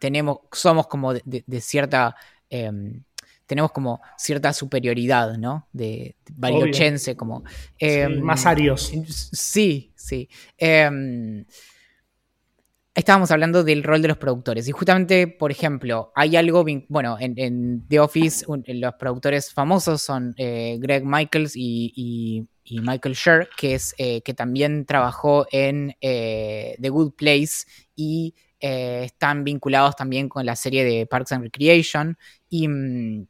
[0.00, 2.16] tenemos, somos como de, cierta
[2.50, 3.04] em,
[3.46, 5.68] tenemos como cierta superioridad, ¿no?
[5.72, 7.44] De, variochense, como.
[7.78, 8.90] Em, más arios.
[9.32, 10.28] Sí, sí.
[10.56, 11.44] Em,
[12.94, 14.68] estábamos hablando del rol de los productores.
[14.68, 20.78] Y justamente, por ejemplo, hay algo, bueno, en, The Office los productores famosos son eh,
[20.80, 27.12] Greg Michaels y, Michael Scher, que, es, eh, que también trabajó en eh, The Good
[27.12, 32.16] Place y están vinculados también con la serie de Parks and Recreation.
[32.48, 33.26] Y mm,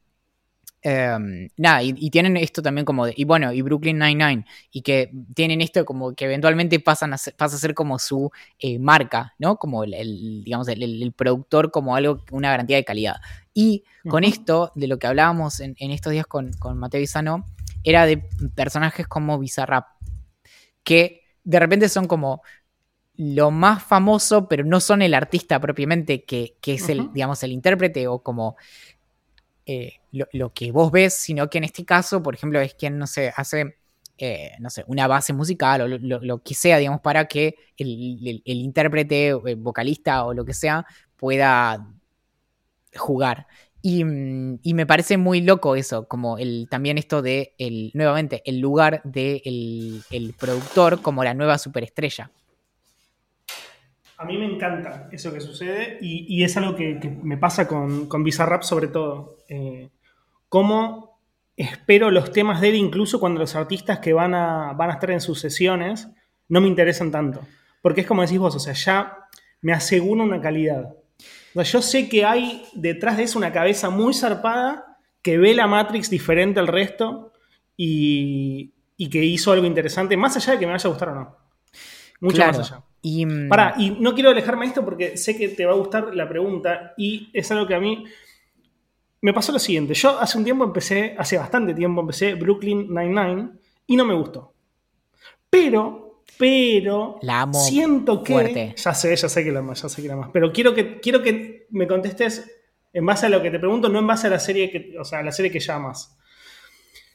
[0.87, 5.11] Em, nada, y, tienen esto también como de, y bueno, y Brooklyn Nine-Nine, y que
[5.35, 9.57] tienen esto como que eventualmente pasan a pasa a ser como su eh, marca, ¿no?
[9.57, 13.17] Como el, digamos, el, productor como algo, una garantía de calidad.
[13.55, 17.47] Y con esto, de lo que hablábamos en, estos días con, con Mateo Isano,
[17.85, 18.19] era de
[18.55, 19.87] personajes como Bizarrap,
[20.83, 22.43] que de repente son como
[23.17, 28.09] lo más famoso, pero no son el artista propiamente que, es el, digamos, el intérprete
[28.09, 28.57] o como
[29.67, 33.07] eh, lo, que vos ves, sino que en este caso, por ejemplo, es quien, no
[33.07, 33.77] sé, hace,
[34.19, 39.29] eh, no sé, una base musical o lo, que sea, digamos, para que el, intérprete,
[39.29, 40.85] el eh, vocalista o lo que sea
[41.17, 41.87] pueda
[42.97, 43.47] jugar.
[43.87, 49.03] Y, me parece muy loco eso, como el, también esto de, el, nuevamente, el lugar
[49.05, 52.31] del el productor como la nueva superestrella.
[54.17, 58.25] A mí me encanta eso que sucede y, es algo que, me pasa con, con
[58.25, 59.37] Bizarrap sobre todo.
[59.51, 59.91] Eh,
[60.49, 61.21] cómo
[61.55, 65.11] espero los temas de él incluso cuando los artistas que van a, van a estar
[65.11, 66.09] en sus sesiones
[66.49, 67.43] no me interesan tanto.
[67.83, 69.29] Porque es como decís vos, o sea, ya
[69.61, 70.95] me asegura una calidad.
[71.55, 75.55] O sea, yo sé que hay detrás de eso una cabeza muy zarpada que ve
[75.55, 77.33] la Matrix diferente al resto
[77.77, 78.73] y,
[79.11, 81.37] que hizo algo interesante, más allá de que me vaya a gustar o no.
[82.21, 82.83] Mucho más allá.
[83.01, 86.15] Y, mm, y no quiero alejarme de esto porque sé que te va a gustar
[86.15, 88.05] la pregunta y es algo que a mí
[89.21, 89.95] me pasó lo siguiente.
[89.95, 93.51] Yo hace un tiempo empecé, hace bastante tiempo empecé Brooklyn Nine-Nine
[93.87, 94.55] y no me gustó.
[95.49, 97.19] Pero, pero.
[97.23, 97.55] La amo.
[97.55, 98.75] Siento que.
[98.77, 100.31] Ya sé, ya sé que la más, ya sé que la.
[100.33, 102.51] Pero quiero que, quiero que me contestes
[102.93, 105.05] en base a lo que te pregunto, no en base a la serie que, o
[105.05, 106.17] sea, la serie que llamas.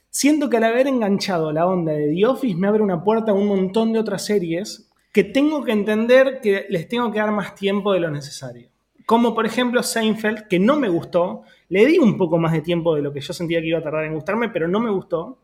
[0.10, 3.36] Siento que al haber enganchado la onda de The Office me abre una puerta a
[3.36, 7.56] un montón de otras series que tengo que entender que les tengo que dar más
[7.56, 8.70] tiempo de lo necesario.
[9.06, 12.96] Como por ejemplo Seinfeld, que no me gustó, le di un poco más de tiempo
[12.96, 15.40] de lo que yo sentía que iba a tardar en gustarme, pero no me gustó.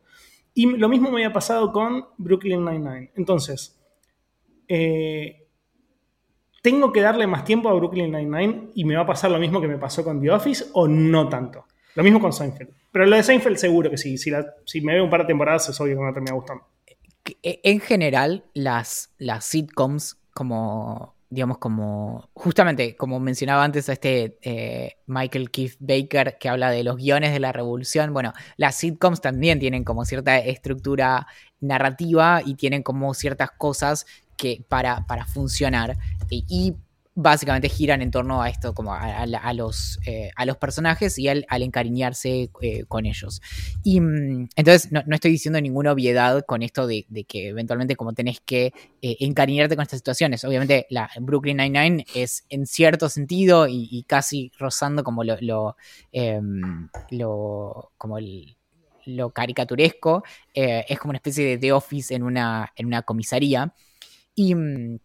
[0.55, 3.11] Y lo mismo me había pasado con Brooklyn Nine-Nine.
[3.15, 3.77] Entonces,
[4.67, 5.47] eh,
[6.63, 9.59] ¿tengo que darle más tiempo a Brooklyn Nine-Nine y me va a pasar lo mismo
[9.59, 11.65] que me pasó con The Office o no tanto?
[11.93, 12.69] Lo mismo con Seinfeld.
[12.91, 14.17] Pero lo de Seinfeld seguro que sí.
[14.17, 14.31] Si,
[14.65, 16.63] si me veo un par de temporadas es obvio que me va a terminar gustando.
[17.43, 24.97] En general, las, las sitcoms como digamos, como justamente, como mencionaba antes a este eh,
[25.07, 29.59] Michael Keith Baker que habla de los guiones de la revolución, bueno, las sitcoms también
[29.59, 31.27] tienen como cierta estructura
[31.59, 34.05] narrativa y tienen como ciertas cosas
[34.37, 35.97] que para, para funcionar.
[36.29, 36.75] Y,
[37.15, 41.45] básicamente giran en torno a esto, como a, los, eh, a los personajes y al,
[41.49, 43.41] encariñarse eh, con ellos.
[43.83, 48.41] Y mm, entonces no, estoy diciendo ninguna obviedad con esto de, que eventualmente como tenés
[48.41, 50.43] que eh, encariñarte con estas situaciones.
[50.43, 55.77] Obviamente la Brooklyn Nine-Nine es en cierto sentido y, casi rozando como lo, lo,
[56.11, 56.89] em,
[57.97, 58.19] como
[59.05, 60.23] lo caricaturesco,
[60.53, 63.73] es como una especie de The Office en una, en una comisaría.
[64.35, 64.99] Y, mm,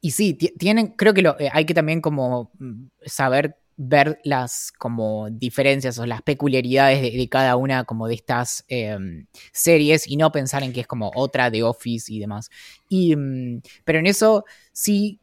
[0.00, 4.72] y sí, tienen, creo que lo, eh, hay que también como mm, saber ver las
[4.72, 10.32] como diferencias o las peculiaridades de, cada una como de estas em, series y no
[10.32, 12.50] pensar en que es como otra de Office y demás.
[12.88, 15.20] Y, mm, pero en eso sí,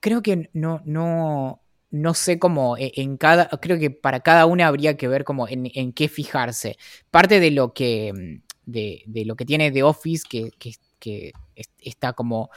[0.00, 4.66] creo que no, no, no sé cómo e, en cada, creo que para cada una
[4.68, 6.76] habría que ver como en, en qué fijarse.
[7.10, 11.32] Parte de lo que, mm, de, de lo que tiene The Office, que, que, que
[11.80, 12.50] está como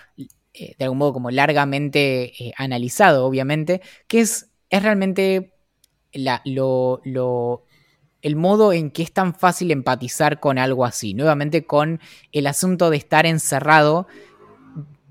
[0.59, 5.53] eh, de algún modo como largamente eh, analizado, obviamente, que es, es realmente
[6.13, 7.63] la, lo, lo,
[8.21, 11.13] el modo en que es tan fácil empatizar con algo así.
[11.13, 11.99] Nuevamente con
[12.31, 14.07] el asunto de estar encerrado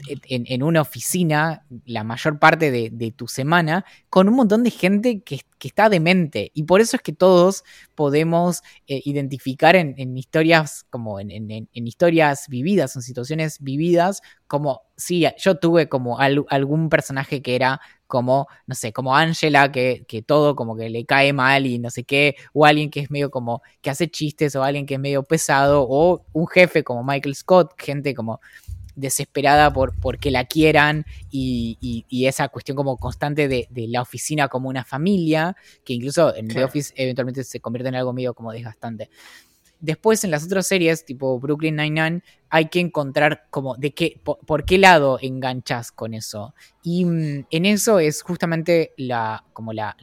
[0.08, 5.40] en, una oficina la mayor parte de, tu semana con un montón de gente que,
[5.66, 6.52] está demente.
[6.54, 7.64] Y por eso es que todos
[7.96, 15.56] podemos eh, identificar en, historias como en, historias vividas, en situaciones vividas, como, sí, yo
[15.56, 20.76] tuve como algún personaje que era como, no sé, como Angela, que, que, todo como
[20.76, 23.90] que le cae mal y no sé qué, o alguien que es medio como, que
[23.90, 28.14] hace chistes, o alguien que es medio pesado, o un jefe como Michael Scott, gente
[28.14, 28.40] como
[28.96, 34.84] desesperada por, que la quieran y, esa cuestión como constante de, la oficina como una
[34.84, 35.54] familia,
[35.84, 39.10] que incluso en The Office eventualmente se convierte en algo medio como desgastante.
[39.78, 44.64] Después en las otras series, tipo Brooklyn Nine-Nine, hay que encontrar como de qué, por,
[44.64, 46.54] qué lado enganchas con eso.
[46.82, 49.94] Y mm, en eso es justamente la, como la,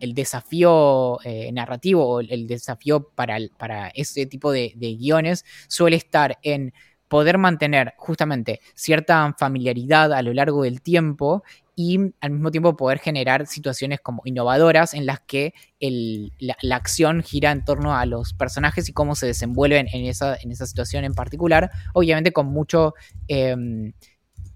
[0.00, 5.96] el desafío eh, narrativo o el desafío para, para ese tipo de, de guiones suele
[5.96, 6.72] estar en
[7.08, 11.44] poder mantener justamente cierta familiaridad a lo largo del tiempo
[11.78, 17.52] y al mismo tiempo poder generar situaciones como innovadoras en las que la, acción gira
[17.52, 21.14] en torno a los personajes y cómo se desenvuelven en esa, en esa situación en
[21.14, 22.94] particular, obviamente con mucho,
[23.28, 23.92] em,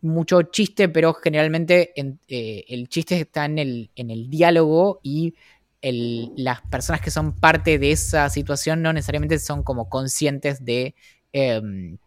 [0.00, 5.34] mucho chiste, pero generalmente eh, el chiste está en el, en el diálogo y
[5.82, 10.94] las personas que son parte de esa situación no necesariamente son como conscientes de...
[11.32, 11.98] Em,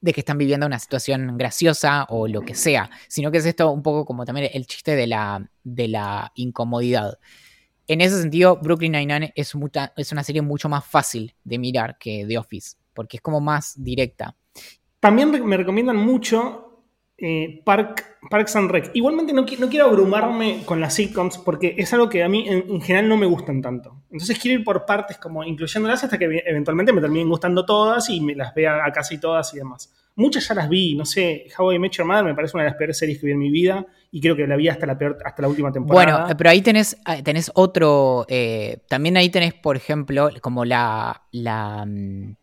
[0.00, 3.70] de que están viviendo una situación graciosa o lo que sea, sino que es esto
[3.70, 7.18] un poco como también el chiste de la, de la incomodidad.
[7.86, 12.38] En ese sentido, Brooklyn Nine-Nine es, una serie mucho más fácil de mirar que The
[12.38, 14.36] Office, porque es como más directa.
[15.00, 16.70] También me recomiendan mucho
[17.22, 18.90] eh, Park, Parks and Rec.
[18.94, 23.10] Igualmente no, quiero abrumarme con las sitcoms porque es algo que a mí en, general
[23.10, 24.04] no me gustan tanto.
[24.10, 28.22] Entonces quiero ir por partes como incluyéndolas hasta que eventualmente me terminen gustando todas y
[28.22, 29.92] me las vea a casi todas y demás.
[30.16, 32.70] Muchas ya las vi, no sé, How I Met Your Mother me parece una de
[32.70, 34.98] las peores series que vi en mi vida y creo que la vi hasta la,
[34.98, 36.20] peor, hasta la última temporada.
[36.20, 41.22] Bueno, pero ahí tenés, ah, tenés otro, eh, también ahí tenés, por ejemplo, como la,
[41.32, 42.34] la mm,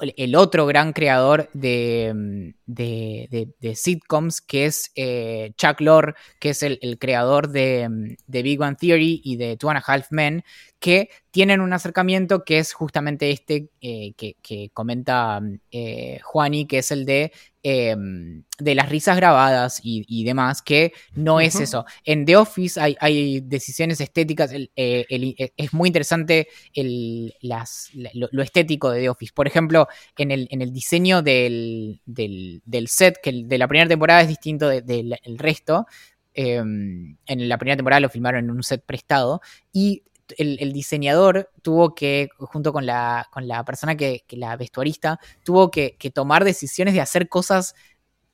[0.00, 6.62] el otro gran creador de, mm, de, sitcoms, que es eh, Chuck Lorre, que es
[6.62, 10.44] el, creador de, mm, de, Big One Theory y de Two and a Half Men,
[10.78, 15.40] que tienen un acercamiento que es justamente este eh, que, comenta
[15.70, 21.40] eh, Juani, que es el de, em, de las risas grabadas y, demás, que no
[21.40, 21.84] es eso.
[22.04, 28.90] En The Office hay, decisiones estéticas, eh, eh, es muy interesante el, las, lo, estético
[28.90, 29.32] de The Office.
[29.34, 34.22] Por ejemplo, en el, en el diseño del, del, set, que de la primera temporada
[34.22, 35.86] es distinto del resto.
[36.34, 39.40] Em, en la primera temporada lo filmaron en un set prestado
[39.72, 40.04] y
[40.36, 45.96] el, diseñador tuvo que, junto con la, con la persona que, la vestuarista, tuvo que,
[46.14, 47.74] tomar decisiones de hacer cosas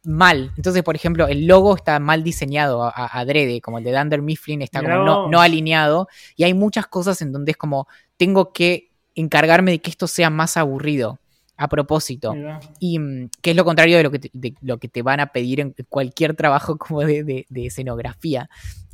[0.03, 0.53] mal.
[0.57, 4.63] Entonces, por ejemplo, el logo está mal diseñado a, adrede, como el de Dunder Mifflin
[4.63, 6.09] está como no, alineado.
[6.37, 10.31] Y hay muchas cosas en donde es como, tengo que encargarme de que esto sea
[10.31, 11.21] más aburrido
[11.57, 12.35] a propósito.
[12.81, 14.31] Y mm, que es lo contrario de lo que, te,
[14.61, 18.49] lo que te van a pedir en cualquier trabajo como de escenografía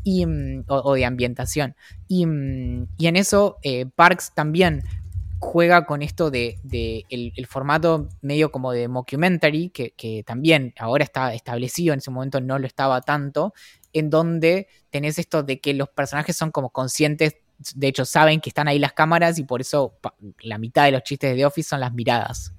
[0.04, 1.74] y, mm, o, de ambientación.
[2.08, 4.82] Y, mm, y en eso eh, Parks también
[5.38, 6.58] juega con esto de,
[7.08, 12.42] el, formato medio como de mockumentary, que, que, también ahora está establecido, en ese momento
[12.42, 13.54] no lo estaba tanto,
[13.94, 17.36] en donde tenés esto de que los personajes son como conscientes,
[17.74, 19.98] de hecho saben que están ahí las cámaras y por eso
[20.40, 22.52] la mitad de los chistes de The Office son las miradas.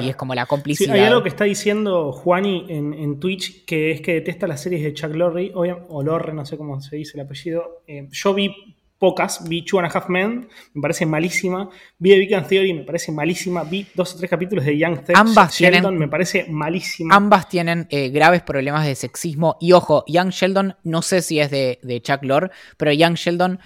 [0.00, 0.94] Y es como la complicidad.
[0.94, 4.94] hay algo que está diciendo Juani en, Twitch que es que detesta las series de
[4.94, 7.82] Chuck Lorre, o, Lorre, no sé cómo se dice el apellido.
[7.86, 11.68] Eh, yo vi pocas, vi Two and a Half Men, me parece malísima.
[11.98, 13.64] Vi The Big Theory, me parece malísima.
[13.64, 17.14] Vi dos o tres capítulos de Young Theft ambas Sheldon, tienen, me parece malísima.
[17.14, 19.56] Ambas tienen eh, graves problemas de sexismo.
[19.60, 23.60] Y ojo, Young Sheldon, no sé si es de, Chuck Lorre, pero Young Sheldon,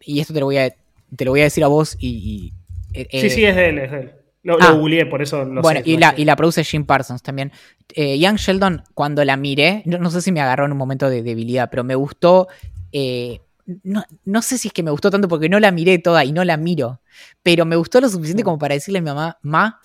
[0.00, 0.74] y esto te lo voy a,
[1.14, 2.52] te lo voy a decir a vos y...
[2.94, 4.12] Eh, sí, sí, es de él, es de él.
[4.42, 7.52] Lo, ah, googleé, por eso lo Bueno, y, la, y la produce Jim Parsons también.
[7.94, 11.22] Eh, Young Sheldon, cuando la miré, no, sé si me agarró en un momento de
[11.22, 12.48] debilidad, pero me gustó.
[12.92, 13.40] Eh,
[13.82, 16.44] no, sé si es que me gustó tanto porque no la miré toda y no
[16.44, 17.00] la miro,
[17.42, 19.80] pero me gustó lo suficiente como para decirle a mi mamá, ma,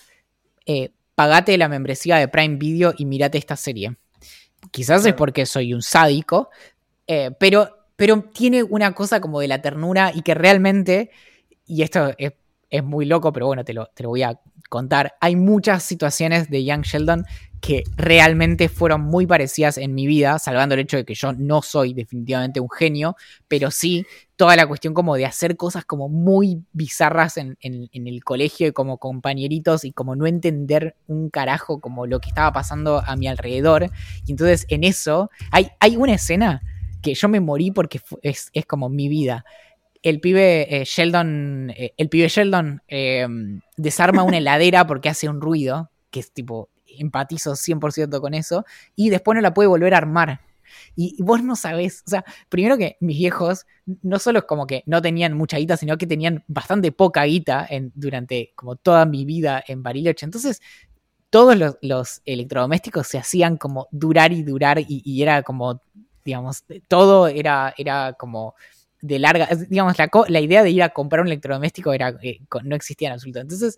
[0.66, 3.98] eh, pagate la membresía de Prime Video y mirate esta serie.
[4.72, 6.50] Quizás es porque soy un sádico,
[7.38, 11.10] pero, pero tiene una cosa como de la ternura y que realmente,
[11.66, 15.14] y esto es muy loco, pero bueno, te lo, te lo voy a contar.
[15.22, 17.24] Hay muchas situaciones de Young Sheldon
[17.62, 21.62] que realmente fueron muy parecidas en mi vida, salvando el hecho de que yo no
[21.62, 23.16] soy definitivamente un genio,
[23.48, 28.68] pero sí toda la cuestión como de hacer cosas como muy bizarras en, el colegio
[28.68, 33.16] y como compañeritos y como no entender un carajo como lo que estaba pasando a
[33.16, 33.90] mi alrededor.
[34.26, 36.64] Y entonces en eso hay, hay una escena
[37.04, 39.46] que yo me morí porque es, como mi vida
[40.02, 43.26] el pibe eh, Sheldon, eh, el pibe Sheldon eh,
[43.78, 49.10] desarma una heladera porque hace un ruido, que es tipo, empatizo 100% con eso, y
[49.10, 50.42] después no la puede volver a armar.
[50.96, 53.66] Y, vos no sabés, o sea, primero que mis viejos
[54.02, 57.66] no solo es como que no tenían mucha guita, sino que tenían bastante poca guita
[57.70, 60.26] en, durante como toda mi vida en Bariloche.
[60.26, 60.62] Entonces,
[61.30, 65.82] todos los, electrodomésticos se hacían como durar y durar y, y era como,
[66.24, 68.56] digamos, todo era, era como
[69.02, 72.76] de larga, digamos, la, la, idea de ir a comprar un electrodoméstico era, eh, no
[72.76, 73.40] existía en absoluto.
[73.40, 73.78] Entonces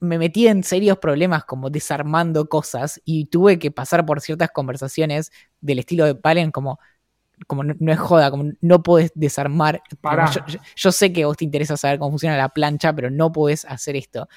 [0.00, 5.30] me metí en serios problemas como desarmando cosas y tuve que pasar por ciertas conversaciones
[5.60, 6.80] del estilo de Palen como,
[7.46, 9.82] como no, es joda, como no puedes desarmar.
[10.74, 13.64] Yo, sé que a vos te interesa saber cómo funciona la plancha, pero no puedes
[13.66, 14.28] hacer esto.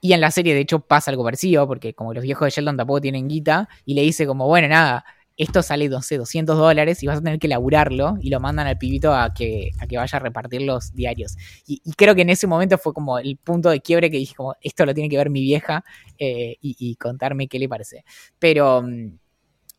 [0.00, 2.76] Y en la serie, de hecho, pasa algo parecido, porque como los viejos de Sheldon
[2.76, 5.04] tampoco tienen guita, y le dice como, bueno, nada,
[5.42, 8.66] esto sale, no sé, 200 dólares y vas a tener que laburarlo y lo mandan
[8.66, 11.36] al pibito a que, a que vaya a repartir los diarios.
[11.66, 14.54] Y, creo que en ese momento fue como el punto de quiebre que dije como,
[14.60, 15.84] esto lo tiene que ver mi vieja
[16.18, 18.04] eh, y, contarme qué le parece.
[18.38, 19.18] Pero, mm,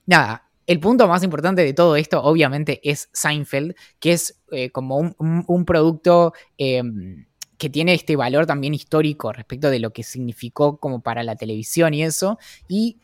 [0.06, 4.98] nada, el punto más importante de todo esto, obviamente, es Seinfeld, que es eh, como
[4.98, 7.26] un, producto em,
[7.58, 11.94] que tiene este valor también histórico respecto de lo que significó como para la televisión
[11.94, 12.38] y eso.
[12.68, 13.00] Y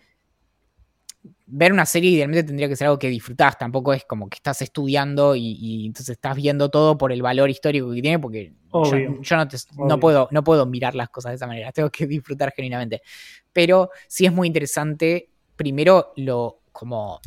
[1.51, 4.61] ver una serie idealmente tendría que ser algo que disfrutás, tampoco es como que estás
[4.61, 8.53] estudiando y, entonces estás viendo todo por el valor histórico que tiene, porque
[9.21, 9.37] yo,
[9.77, 13.01] no, puedo, no puedo mirar las cosas de esa manera, tengo que disfrutar genuinamente.
[13.51, 17.19] Pero sí es muy interesante, primero lo como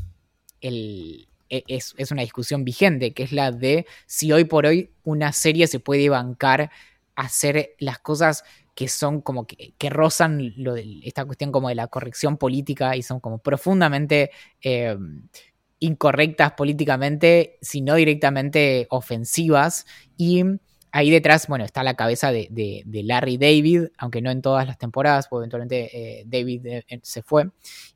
[0.60, 1.26] el...
[1.50, 5.32] E, es, es una discusión vigente, que es la de si hoy por hoy una
[5.32, 6.70] serie se puede bancar
[7.14, 8.44] hacer las cosas
[8.74, 10.54] que son como que, que rozan
[11.02, 14.30] esta cuestión como de la corrección política y son como profundamente
[14.62, 14.96] eh,
[15.78, 19.84] incorrectas políticamente, sino directamente ofensivas.
[20.16, 20.44] Y
[20.92, 24.78] ahí detrás, bueno, está la cabeza de, de, Larry David, aunque no en todas las
[24.78, 27.50] temporadas, porque eventualmente eh, David eh, se fue.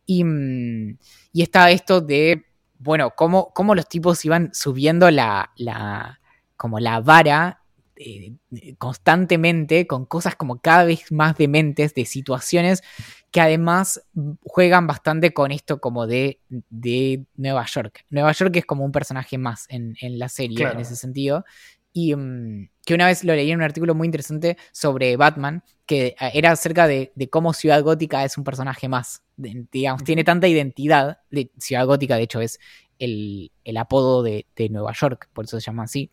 [0.04, 0.98] Y, mm,
[1.32, 2.46] y, está esto de,
[2.78, 6.20] bueno, cómo, cómo los tipos iban subiendo la, la
[6.56, 7.65] como la vara
[7.98, 8.34] eh,
[8.78, 12.82] constantemente con cosas como cada vez más dementes, de situaciones
[13.30, 14.02] que además
[14.42, 18.04] juegan bastante con esto como de, de Nueva York.
[18.10, 21.44] Nueva York es como un personaje más en, la serie en ese sentido.
[21.92, 26.08] Y mm, que una vez lo leí en un artículo muy interesante sobre Batman, que
[26.08, 29.22] eh, era acerca de, cómo Ciudad Gótica es un personaje más.
[29.36, 31.18] digamos, tiene tanta identidad.
[31.30, 32.58] De, Ciudad Gótica, de hecho, es
[32.98, 36.10] el, apodo de, de, Nueva York, por eso se llama así.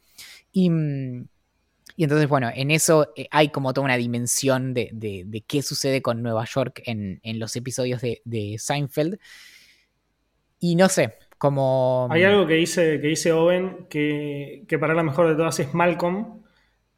[0.51, 1.27] Y, mm,
[1.95, 6.23] y entonces, bueno, en eso eh, hay como toda una dimensión de, qué sucede con
[6.23, 9.19] Nueva York en, los episodios de, Seinfeld.
[10.59, 12.07] Y no sé, como...
[12.09, 16.41] Hay algo que dice, que dice Owen, que, para la mejor de todas es Malcolm,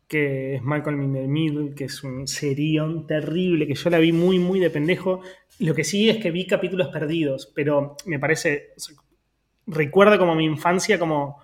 [0.07, 4.11] que es Malcolm in the Middle, que es un serión terrible, que yo la vi
[4.11, 5.21] muy, muy de pendejo.
[5.59, 8.73] Lo que sí es que vi capítulos perdidos, pero me parece...
[9.67, 11.43] recuerda como mi infancia como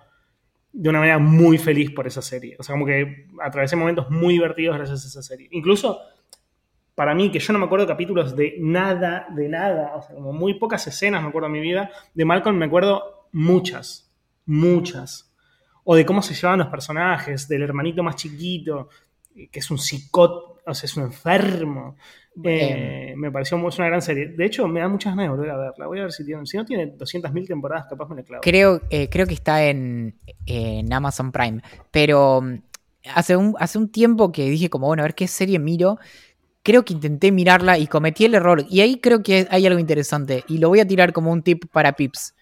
[0.72, 2.56] de una manera muy feliz por esa serie.
[2.58, 5.48] O sea, como que atravesé momentos muy divertidos gracias a esa serie.
[5.52, 6.00] Incluso
[6.94, 10.32] para mí, que yo no me acuerdo capítulos de nada, de nada, o sea, como
[10.32, 14.12] muy pocas escenas me acuerdo en mi vida, de Malcolm me acuerdo muchas,
[14.46, 15.34] muchas.
[15.84, 18.88] O de cómo se llevaban los personajes, del hermanito más chiquito,
[19.34, 21.96] que es un psicot, o sea, es un enfermo.
[22.44, 24.28] Eh, me pareció es una gran serie.
[24.28, 25.86] De hecho, me da muchas ganas de volver a verla.
[25.86, 26.46] Voy a ver si tiene.
[26.46, 28.40] Si no tiene 200.000 temporadas, capaz me la clavo.
[28.42, 30.14] Creo, eh, creo que está en,
[30.90, 31.62] Amazon Prime.
[31.90, 32.62] Pero mm,
[33.14, 35.98] hace un, hace un tiempo que dije, como, bueno, a ver qué serie miro.
[36.62, 38.64] Creo que intenté mirarla y cometí el error.
[38.70, 40.44] Y ahí creo que hay algo interesante.
[40.48, 42.34] Y lo voy a tirar como un tip para Pips.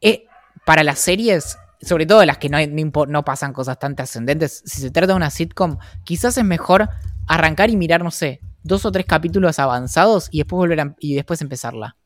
[0.00, 0.24] Eh,
[0.64, 4.80] para las series, sobre todo las que no, no, no, pasan cosas tan trascendentes, si
[4.80, 6.88] se trata de una sitcom, quizás es mejor
[7.26, 11.40] arrancar y mirar, no sé, dos o tres capítulos avanzados y después volver y después
[11.40, 11.96] empezarla.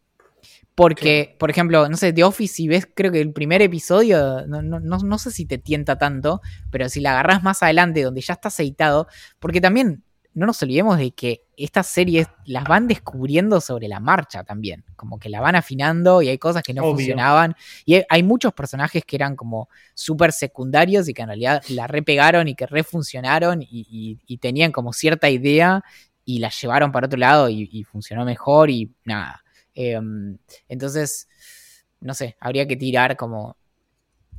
[0.74, 4.60] Porque, por ejemplo, no sé, The Office, si ves, creo que el primer episodio, no,
[4.60, 8.34] no, no, sé si te tienta tanto, pero si la agarras más adelante, donde ya
[8.34, 9.06] está aceitado,
[9.38, 10.02] porque también
[10.34, 15.18] no nos olvidemos de que estas series las van descubriendo sobre la marcha también, como
[15.18, 17.54] que la van afinando y hay cosas que no funcionaban
[17.86, 22.48] y hay, muchos personajes que eran como súper secundarios y que en realidad la repegaron
[22.48, 25.84] y que refuncionaron y, y, tenían como cierta idea
[26.24, 29.44] y la llevaron para otro lado y, funcionó mejor y nada.
[29.74, 31.28] Em, entonces,
[32.00, 33.56] no sé, habría que tirar como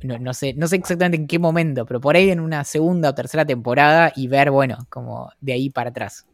[0.02, 3.14] no, sé, no sé exactamente en qué momento, pero por ahí en una segunda o
[3.14, 6.26] tercera temporada y ver, bueno, como de ahí para atrás.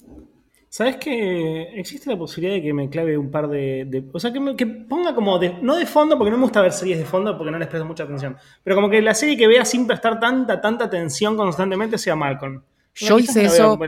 [0.69, 4.05] ¿Sabes que existe la posibilidad de que me clave un par de.
[4.11, 5.39] o sea, que, que ponga como.
[5.39, 7.69] De, no de fondo, porque no me gusta ver series de fondo porque no les
[7.69, 8.39] presto mucha atención.
[8.65, 12.63] Pero como que la serie que vea sin prestar tanta, tanta atención constantemente sea Malcolm.
[12.95, 13.79] Yo hice eso.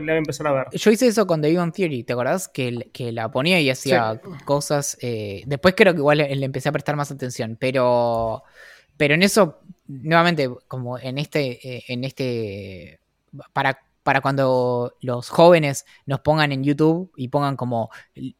[0.71, 2.47] Yo hice eso con The Ivan Theory, ¿te acordás?
[2.47, 4.97] Que, que la ponía y hacía cosas.
[5.01, 7.57] Eh, después creo que igual le, empecé a prestar más atención.
[7.59, 8.43] Pero.
[8.97, 12.99] Pero en eso, nuevamente, como en este, eh, en este,
[13.53, 17.89] para, para cuando los jóvenes nos pongan en YouTube y pongan como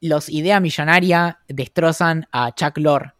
[0.01, 3.13] los idea millonaria destrozan a Chuck Lorre.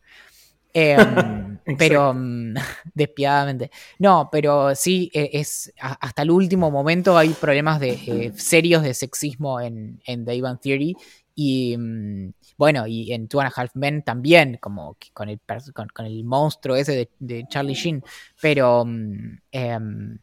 [0.77, 2.53] Em, pero mm,
[2.93, 3.71] despiadadamente.
[3.97, 8.93] No, pero sí, e, es hasta el último momento hay problemas de, eh, serios de
[8.93, 10.95] sexismo en, en The Ivan Theory.
[11.35, 15.39] Y, mm, bueno, y en Two and a Half Men también, como con el,
[15.73, 18.03] con, el monstruo ese de, Charlie Sheen.
[18.41, 20.17] Pero mm, em,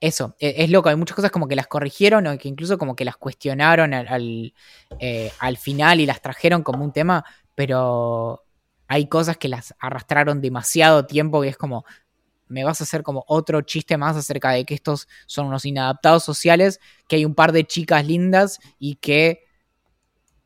[0.00, 2.94] eso, e, es, loco, hay muchas cosas como que las corrigieron o que incluso como
[2.94, 4.54] que las cuestionaron al,
[5.00, 8.44] eh, al, final y las trajeron como un tema, pero
[8.86, 11.84] hay cosas que las arrastraron demasiado tiempo y es como,
[12.48, 16.24] me vas a hacer como otro chiste más acerca de que estos son unos inadaptados
[16.24, 19.47] sociales, que hay un par de chicas lindas y que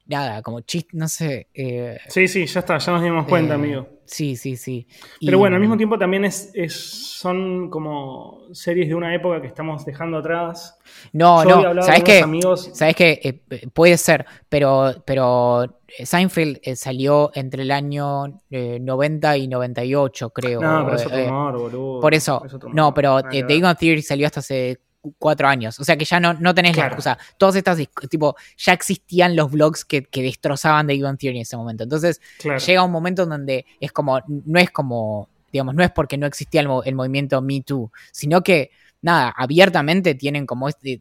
[0.06, 1.48] nada, como chiste, no sé.
[1.54, 3.88] Eh, sí, sí, ya está, ya nos dimos cuenta, eh, amigo.
[4.04, 4.86] Sí, sí, sí.
[5.24, 9.46] Pero bueno, al mismo tiempo también es, es, son como series de una época que
[9.46, 10.78] estamos dejando atrás.
[11.12, 12.24] No, no, ¿sabes qué?
[12.72, 13.20] ¿Sabes qué?
[13.22, 20.60] Eh, puede ser, pero, pero Seinfeld salió entre el año 90 y 98, creo.
[20.60, 22.00] No, pero es otro humor, boludo.
[22.00, 22.42] Por eso,
[22.72, 24.78] no, pero The Game Theory salió hasta hace
[25.18, 25.78] cuatro años.
[25.80, 27.18] O sea que ya no, no tenés la excusa.
[27.36, 27.78] Todas estas,
[28.08, 31.84] tipo, ya existían los blogs que, destrozaban de Ivan Theory en ese momento.
[31.84, 32.20] Entonces,
[32.66, 36.26] llega un momento en donde es como, no es como, digamos, no es porque no
[36.26, 38.70] existía el, movimiento Me Too, sino que
[39.02, 41.00] nada, abiertamente tienen como este,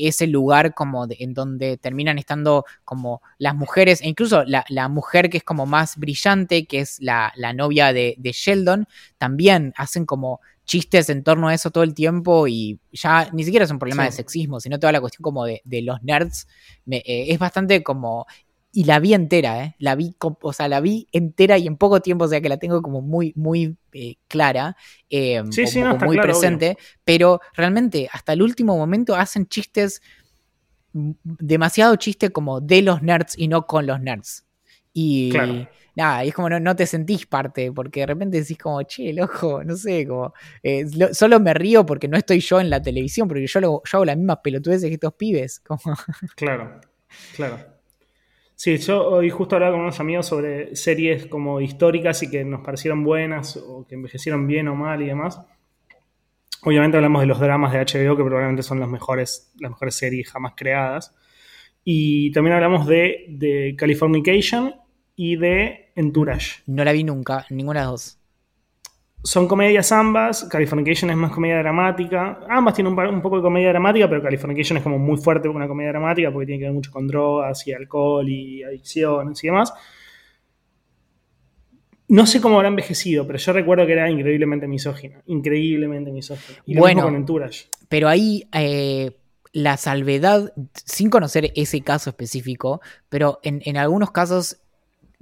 [0.00, 5.38] ese lugar como en donde terminan estando como las mujeres, e incluso la, mujer que
[5.38, 8.88] es como más brillante, que es la, novia de, Sheldon,
[9.18, 13.66] también hacen como chistes en torno a eso todo el tiempo y ya ni siquiera
[13.66, 16.48] es un problema de sexismo, sino toda la cuestión como de, los nerds.
[16.90, 18.26] Eh, es bastante como
[18.74, 19.76] y la vi entera, ¿eh?
[19.78, 22.56] La vi, o sea, la vi entera y en poco tiempo, o sea que la
[22.56, 24.76] tengo como muy, muy eh, clara,
[25.08, 30.02] eh, muy presente, pero realmente hasta el último momento hacen chistes,
[30.92, 34.44] demasiado chiste como de los nerds y no con los nerds.
[34.92, 35.32] Y
[35.94, 39.62] nada, y es como no, te sentís parte, porque de repente decís como, che, loco,
[39.62, 43.46] no sé, como, eh, solo me río porque no estoy yo en la televisión, porque
[43.46, 45.60] yo, yo hago las mismas pelotudeces que estos pibes.
[45.60, 45.96] Como...
[46.34, 46.80] Claro,
[47.36, 47.73] claro.
[48.56, 52.60] Sí, yo hoy justo hablaba con unos amigos sobre series como históricas y que nos
[52.60, 55.40] parecieron buenas o que envejecieron bien o mal y demás.
[56.62, 60.30] Obviamente hablamos de los dramas de HBO, que probablemente son los mejores, las mejores series
[60.30, 61.14] jamás creadas.
[61.82, 64.74] Y también hablamos de, de Californication
[65.16, 66.62] y de Entourage.
[66.66, 68.23] No la vi nunca, ninguna de las dos.
[69.24, 74.06] Son comedias ambas, Californication es más comedia dramática, ambas tienen un, poco de comedia dramática,
[74.06, 77.08] pero Californication es como muy fuerte una comedia dramática porque tiene que ver mucho con
[77.08, 79.72] drogas y alcohol y adicciones y demás.
[82.06, 86.58] No sé cómo habrá envejecido, pero yo recuerdo que era increíblemente misógina, increíblemente misógina.
[86.66, 87.26] Y bueno, con
[87.88, 89.16] Pero ahí eh,
[89.54, 94.58] la salvedad, sin conocer ese caso específico, pero en, en algunos casos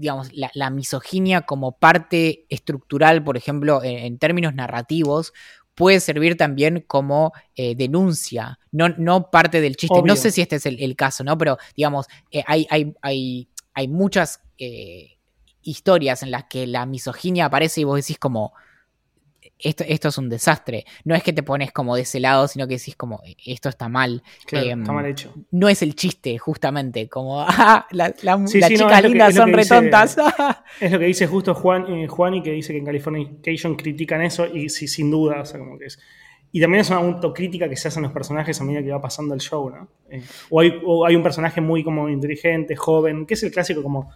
[0.03, 5.33] digamos, la, misoginia como parte estructural, por ejemplo, en, términos narrativos,
[5.77, 10.03] puede servir también como eh, denuncia, no, no, parte del chiste.
[10.03, 11.39] No sé si este es el, caso, ¿no?
[11.39, 15.19] Pero, digamos, eh, hay, hay, hay, hay, muchas eh,
[15.63, 18.55] historias en las que la misoginia aparece y vos decís como,
[19.63, 20.85] esto, esto es un desastre.
[21.05, 23.89] No es que te pones como de ese lado, sino que decís como, esto está
[23.89, 24.23] mal.
[24.47, 25.35] Claro, está mal hecho.
[25.51, 30.17] No es el chiste, justamente, como, ah, la, la, chica linda son retontas.
[30.81, 34.23] es lo que dice justo Juan, eh, Juan y que dice que en Californication critican
[34.23, 35.99] eso y sí, sin duda, o sea, como que es...
[36.55, 39.33] Y también es una autocrítica que se hacen los personajes a medida que va pasando
[39.33, 39.89] el show, ¿no?
[40.11, 43.83] Eh, o, hay, o, hay, un personaje muy como inteligente, joven, que es el clásico
[43.83, 44.13] como,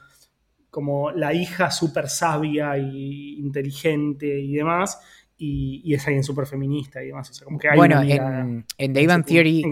[0.68, 5.00] como la hija súper sabia y inteligente y demás,
[5.38, 7.30] y, es alguien súper feminista y demás.
[7.74, 9.64] bueno, en, en The Theory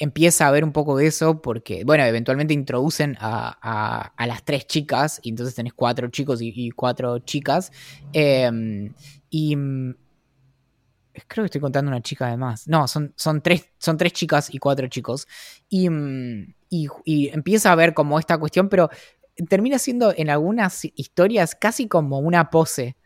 [0.00, 5.20] empieza a haber un poco de eso porque, bueno, eventualmente introducen a, las tres chicas
[5.22, 7.70] y entonces tenés cuatro chicos y, cuatro chicas.
[8.12, 8.92] Em,
[9.30, 9.94] y mm,
[11.28, 12.66] creo que estoy contando una chica además.
[12.66, 15.28] No, son, son, tres, son tres chicas y cuatro chicos.
[15.68, 18.90] Y, mm, y, empieza a ver como esta cuestión, pero
[19.48, 22.96] termina siendo en algunas historias casi como una pose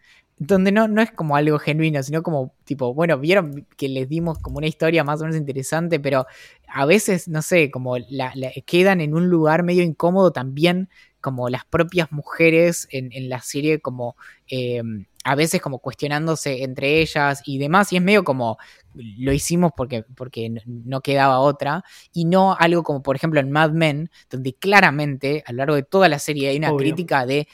[0.41, 4.39] donde no, no es como algo genuino, sino como tipo, bueno, vieron que les dimos
[4.39, 6.27] como una historia más o menos interesante, pero
[6.67, 8.33] a veces, no sé, como la,
[8.65, 10.89] quedan en un lugar medio incómodo también,
[11.21, 14.17] como las propias mujeres en, la serie, como
[14.47, 18.57] em, a veces como cuestionándose entre ellas y demás, y es medio como
[18.95, 21.85] lo hicimos porque, porque no quedaba otra,
[22.15, 25.83] y no algo como por ejemplo en Mad Men, donde claramente a lo largo de
[25.83, 27.47] toda la serie hay una crítica de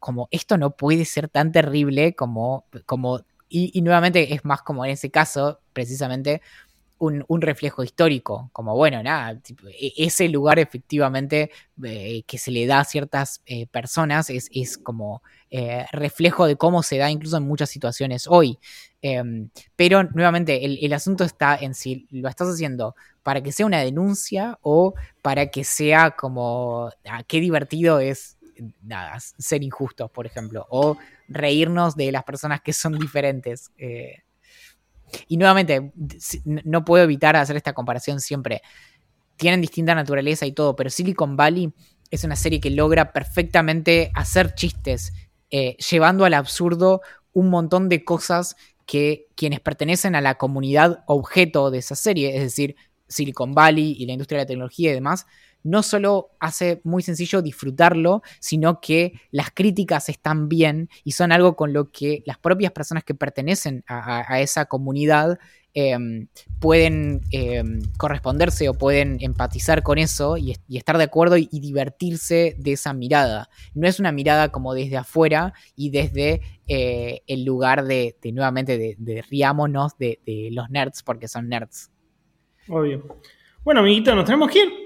[0.00, 3.20] como esto no puede ser tan terrible como, como
[3.50, 6.40] y, nuevamente es más como en ese caso, precisamente,
[6.98, 9.40] un, reflejo histórico, como bueno, nada,
[9.80, 11.50] e, ese lugar efectivamente
[11.82, 16.56] eh, que se le da a ciertas eh, personas es, es como eh, reflejo de
[16.56, 18.58] cómo se da incluso en muchas situaciones hoy.
[19.02, 23.64] Em, pero nuevamente, el, el, asunto está en si lo estás haciendo para que sea
[23.64, 28.36] una denuncia o para que sea como, ah, qué divertido es
[28.82, 30.96] nada, ser injustos, por ejemplo, o
[31.28, 33.70] reírnos de las personas que son diferentes.
[33.78, 34.22] Eh.
[35.28, 35.92] Y nuevamente,
[36.44, 38.62] no puedo evitar hacer esta comparación siempre.
[39.36, 41.72] Tienen distinta naturaleza y todo, pero Silicon Valley
[42.10, 45.12] es una serie que logra perfectamente hacer chistes,
[45.50, 47.00] eh, llevando al absurdo
[47.32, 48.56] un montón de cosas
[48.86, 52.74] que quienes pertenecen a la comunidad objeto de esa serie, es decir,
[53.08, 55.26] Silicon Valley y la industria de la tecnología y demás,
[55.62, 61.56] no solo hace muy sencillo disfrutarlo, sino que las críticas están bien y son algo
[61.56, 65.38] con lo que las propias personas que pertenecen a, esa comunidad
[65.74, 72.56] em, pueden em, corresponderse o pueden empatizar con eso y, estar de acuerdo y, divertirse
[72.58, 73.50] de esa mirada.
[73.74, 79.22] No es una mirada como desde afuera y desde eh, el lugar de, nuevamente, de,
[79.30, 81.90] riámonos de, de, los nerds porque son nerds.
[82.68, 83.18] Obvio.
[83.62, 84.79] Bueno, amiguito, nos tenemos que ir.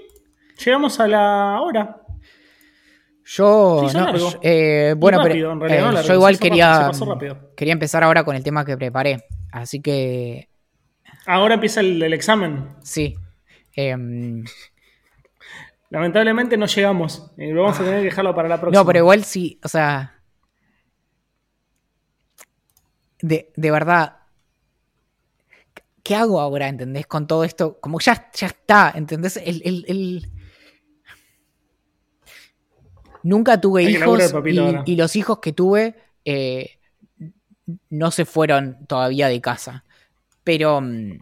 [0.63, 2.01] Llegamos a la hora.
[3.27, 3.87] Yo,
[4.43, 6.91] eh, bueno, pero eh, yo igual quería,
[7.57, 9.25] quería empezar ahora con el tema que preparé.
[9.51, 10.49] Así que
[11.25, 12.69] Ahora empieza el, el examen.
[12.83, 13.15] Sí.
[13.75, 14.43] Em,
[15.89, 17.31] Lamentablemente no llegamos.
[17.37, 18.79] Eh, vamos a tener que dejarlo para la próxima.
[18.81, 20.21] no, pero igual sí, o sea.
[23.21, 24.17] De, de verdad.
[26.03, 27.07] ¿Qué hago ahora, entendés?
[27.07, 27.79] Con todo esto.
[27.79, 29.37] Como ya, ya está, ¿entendés?
[29.37, 30.31] El, el- el-
[33.25, 34.33] Nunca tuve Hay hijos
[34.85, 35.95] y, los hijos que tuve
[36.25, 36.77] eh,
[37.89, 39.83] no se fueron todavía de casa.
[40.43, 40.81] Pero.
[40.81, 41.19] mm,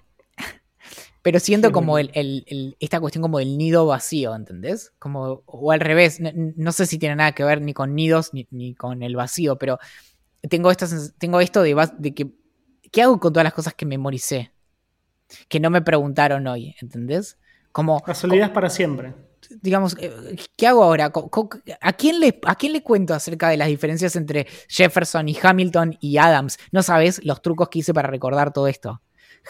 [1.21, 4.91] Pero siento como el, el- el- esta cuestión como del nido vacío, ¿entendés?
[4.99, 8.33] Como, o al revés, no, no sé si tiene nada que ver ni con nidos
[8.33, 9.79] ni, ni con el vacío, pero
[10.49, 10.87] tengo, esta,
[11.17, 12.27] tengo esto de, de que,
[12.91, 14.51] ¿qué hago con todas las cosas que memoricé?
[15.47, 17.37] Que no me preguntaron hoy, ¿entendés?
[17.71, 19.13] Como, Las olvidas para siempre.
[19.61, 21.11] Digamos, eh, ¿qué hago ahora?
[21.81, 25.97] ¿A quién, le, ¿A quién le cuento acerca de las diferencias entre Jefferson y Hamilton
[25.99, 26.57] y Adams?
[26.71, 29.01] No sabes los trucos que hice para recordar todo esto.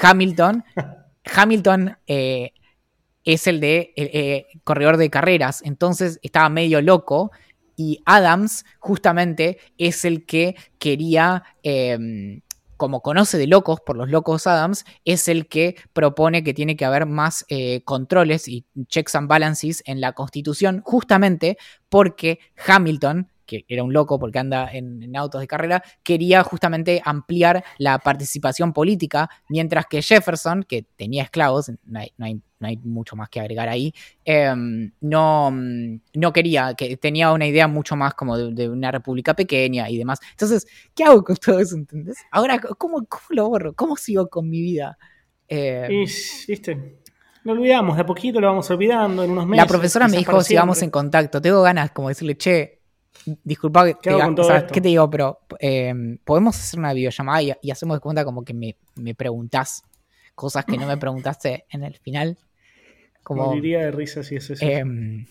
[0.02, 0.64] Hamilton,
[1.36, 2.54] Hamilton eh,
[3.24, 7.32] es el de eh, eh, corredor de carreras, entonces estaba medio loco.
[7.76, 12.42] Y Adams, justamente, es el que quería, eh,
[12.78, 16.86] como conoce de locos por los locos Adams, es el que propone que tiene que
[16.86, 21.58] haber más eh, controles y checks and balances en la constitución, justamente
[21.90, 27.02] porque Hamilton, que era un loco porque anda en, en autos de carrera, quería justamente
[27.04, 32.68] ampliar la participación política, mientras que Jefferson, que tenía esclavos, no hay, no hay- no
[32.70, 34.54] hay mucho más que agregar ahí, eh,
[35.02, 39.90] no, no quería, que tenía una idea mucho más como de, de una república pequeña
[39.90, 40.20] y demás.
[40.32, 40.66] Entonces,
[40.96, 41.76] ¿qué hago con todo eso?
[41.76, 42.18] ¿Entendés?
[42.32, 43.74] Ahora, ¿cómo, cómo lo borro?
[43.74, 44.98] ¿Cómo sigo con mi vida?
[45.50, 45.88] Eh,
[46.48, 47.00] viste,
[47.44, 49.66] lo olvidamos, de a poquito lo vamos olvidando en unos meses.
[49.66, 51.42] la profesora me dijo, sigamos en contacto.
[51.42, 52.83] Tengo ganas como decirle, che,
[53.44, 54.66] disculpa que ¿Qué te diga- o sea?
[54.68, 55.10] ¿qué te digo?
[55.10, 55.94] Pero eh,
[56.24, 59.84] podemos hacer una videollamada y, y hacemos de cuenta como que me, me preguntás
[60.36, 62.38] cosas que no me preguntaste en el final.
[63.24, 64.66] Como, Moriría de risa si es eso.
[64.66, 65.26] Em,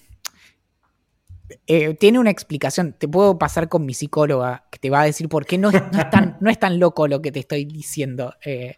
[1.66, 2.94] eh, tiene una explicación.
[2.98, 5.74] Te puedo pasar con mi psicóloga que te va a decir por qué no es,
[5.92, 8.34] no es tan, no es tan loco lo que te estoy diciendo.
[8.44, 8.76] eh,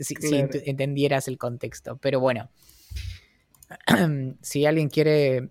[0.00, 0.48] si, Claro.
[0.64, 1.96] entendieras el contexto.
[1.98, 2.50] Pero bueno,
[4.42, 5.50] si alguien quiere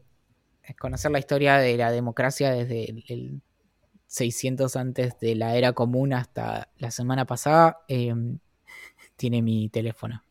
[0.80, 3.42] conocer la historia de la democracia desde el, el
[4.08, 8.40] 600 antes de la era común hasta la semana pasada, em,
[9.16, 10.22] tiene mi teléfono.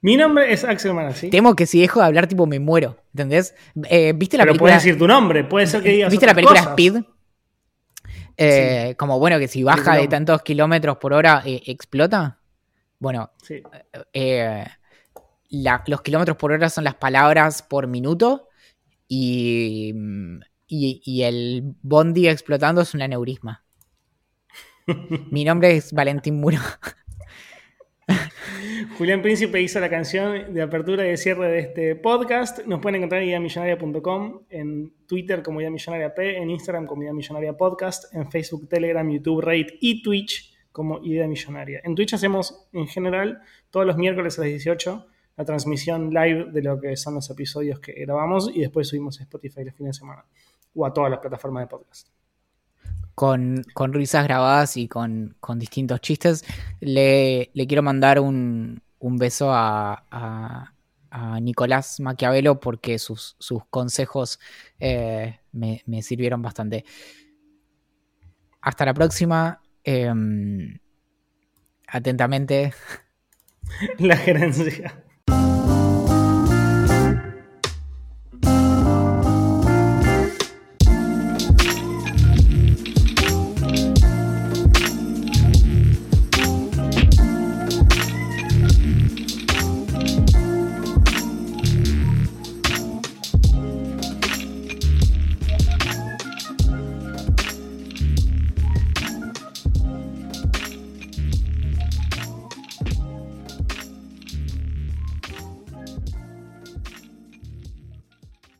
[0.00, 1.30] Mi nombre es Axel Manassi.
[1.30, 2.96] Temo que si dejo de hablar, tipo, me muero.
[3.12, 3.54] ¿Entendés?
[3.88, 4.70] Eh, ¿Viste la Pero película?
[4.72, 6.72] puedes decir tu nombre, puede ser que digas ¿Viste la película cosas.
[6.74, 7.02] Speed?
[8.36, 12.38] Eh, Como bueno, que si baja de tantos kilómetros por hora eh, explota.
[12.98, 13.62] Bueno, Sí.
[15.50, 18.48] La- los kilómetros por hora son las palabras por minuto
[19.08, 19.92] y,
[20.66, 23.64] y, y el bondi explotando es un aneurisma.
[25.30, 26.58] Mi nombre es Valentín Muro.
[28.98, 32.64] Julián Príncipe hizo la canción de apertura y de cierre de este podcast.
[32.66, 37.12] Nos pueden encontrar en idamillonaria.com, en Twitter como Idea Millonaria P, en Instagram como Idea
[37.12, 41.80] Millonaria Podcast, en Facebook, Telegram, YouTube, Reddit y Twitch como Idea Millonaria.
[41.84, 43.40] En Twitch hacemos en general
[43.70, 45.06] todos los miércoles a las 18
[45.36, 49.24] la transmisión live de lo que son los episodios que grabamos y después subimos a
[49.24, 50.24] Spotify los fines de semana
[50.74, 52.08] o a todas las plataformas de podcast.
[53.14, 56.44] con, con risas grabadas y con, con distintos chistes.
[56.80, 60.72] Le, le quiero mandar un, un beso a, a-
[61.10, 64.38] a Nicolás Maquiavelo porque sus, sus consejos
[64.78, 66.84] eh, me, me sirvieron bastante.
[68.60, 69.62] Hasta la próxima.
[69.84, 70.78] Em,
[71.86, 72.74] atentamente.
[73.98, 75.04] La gerencia.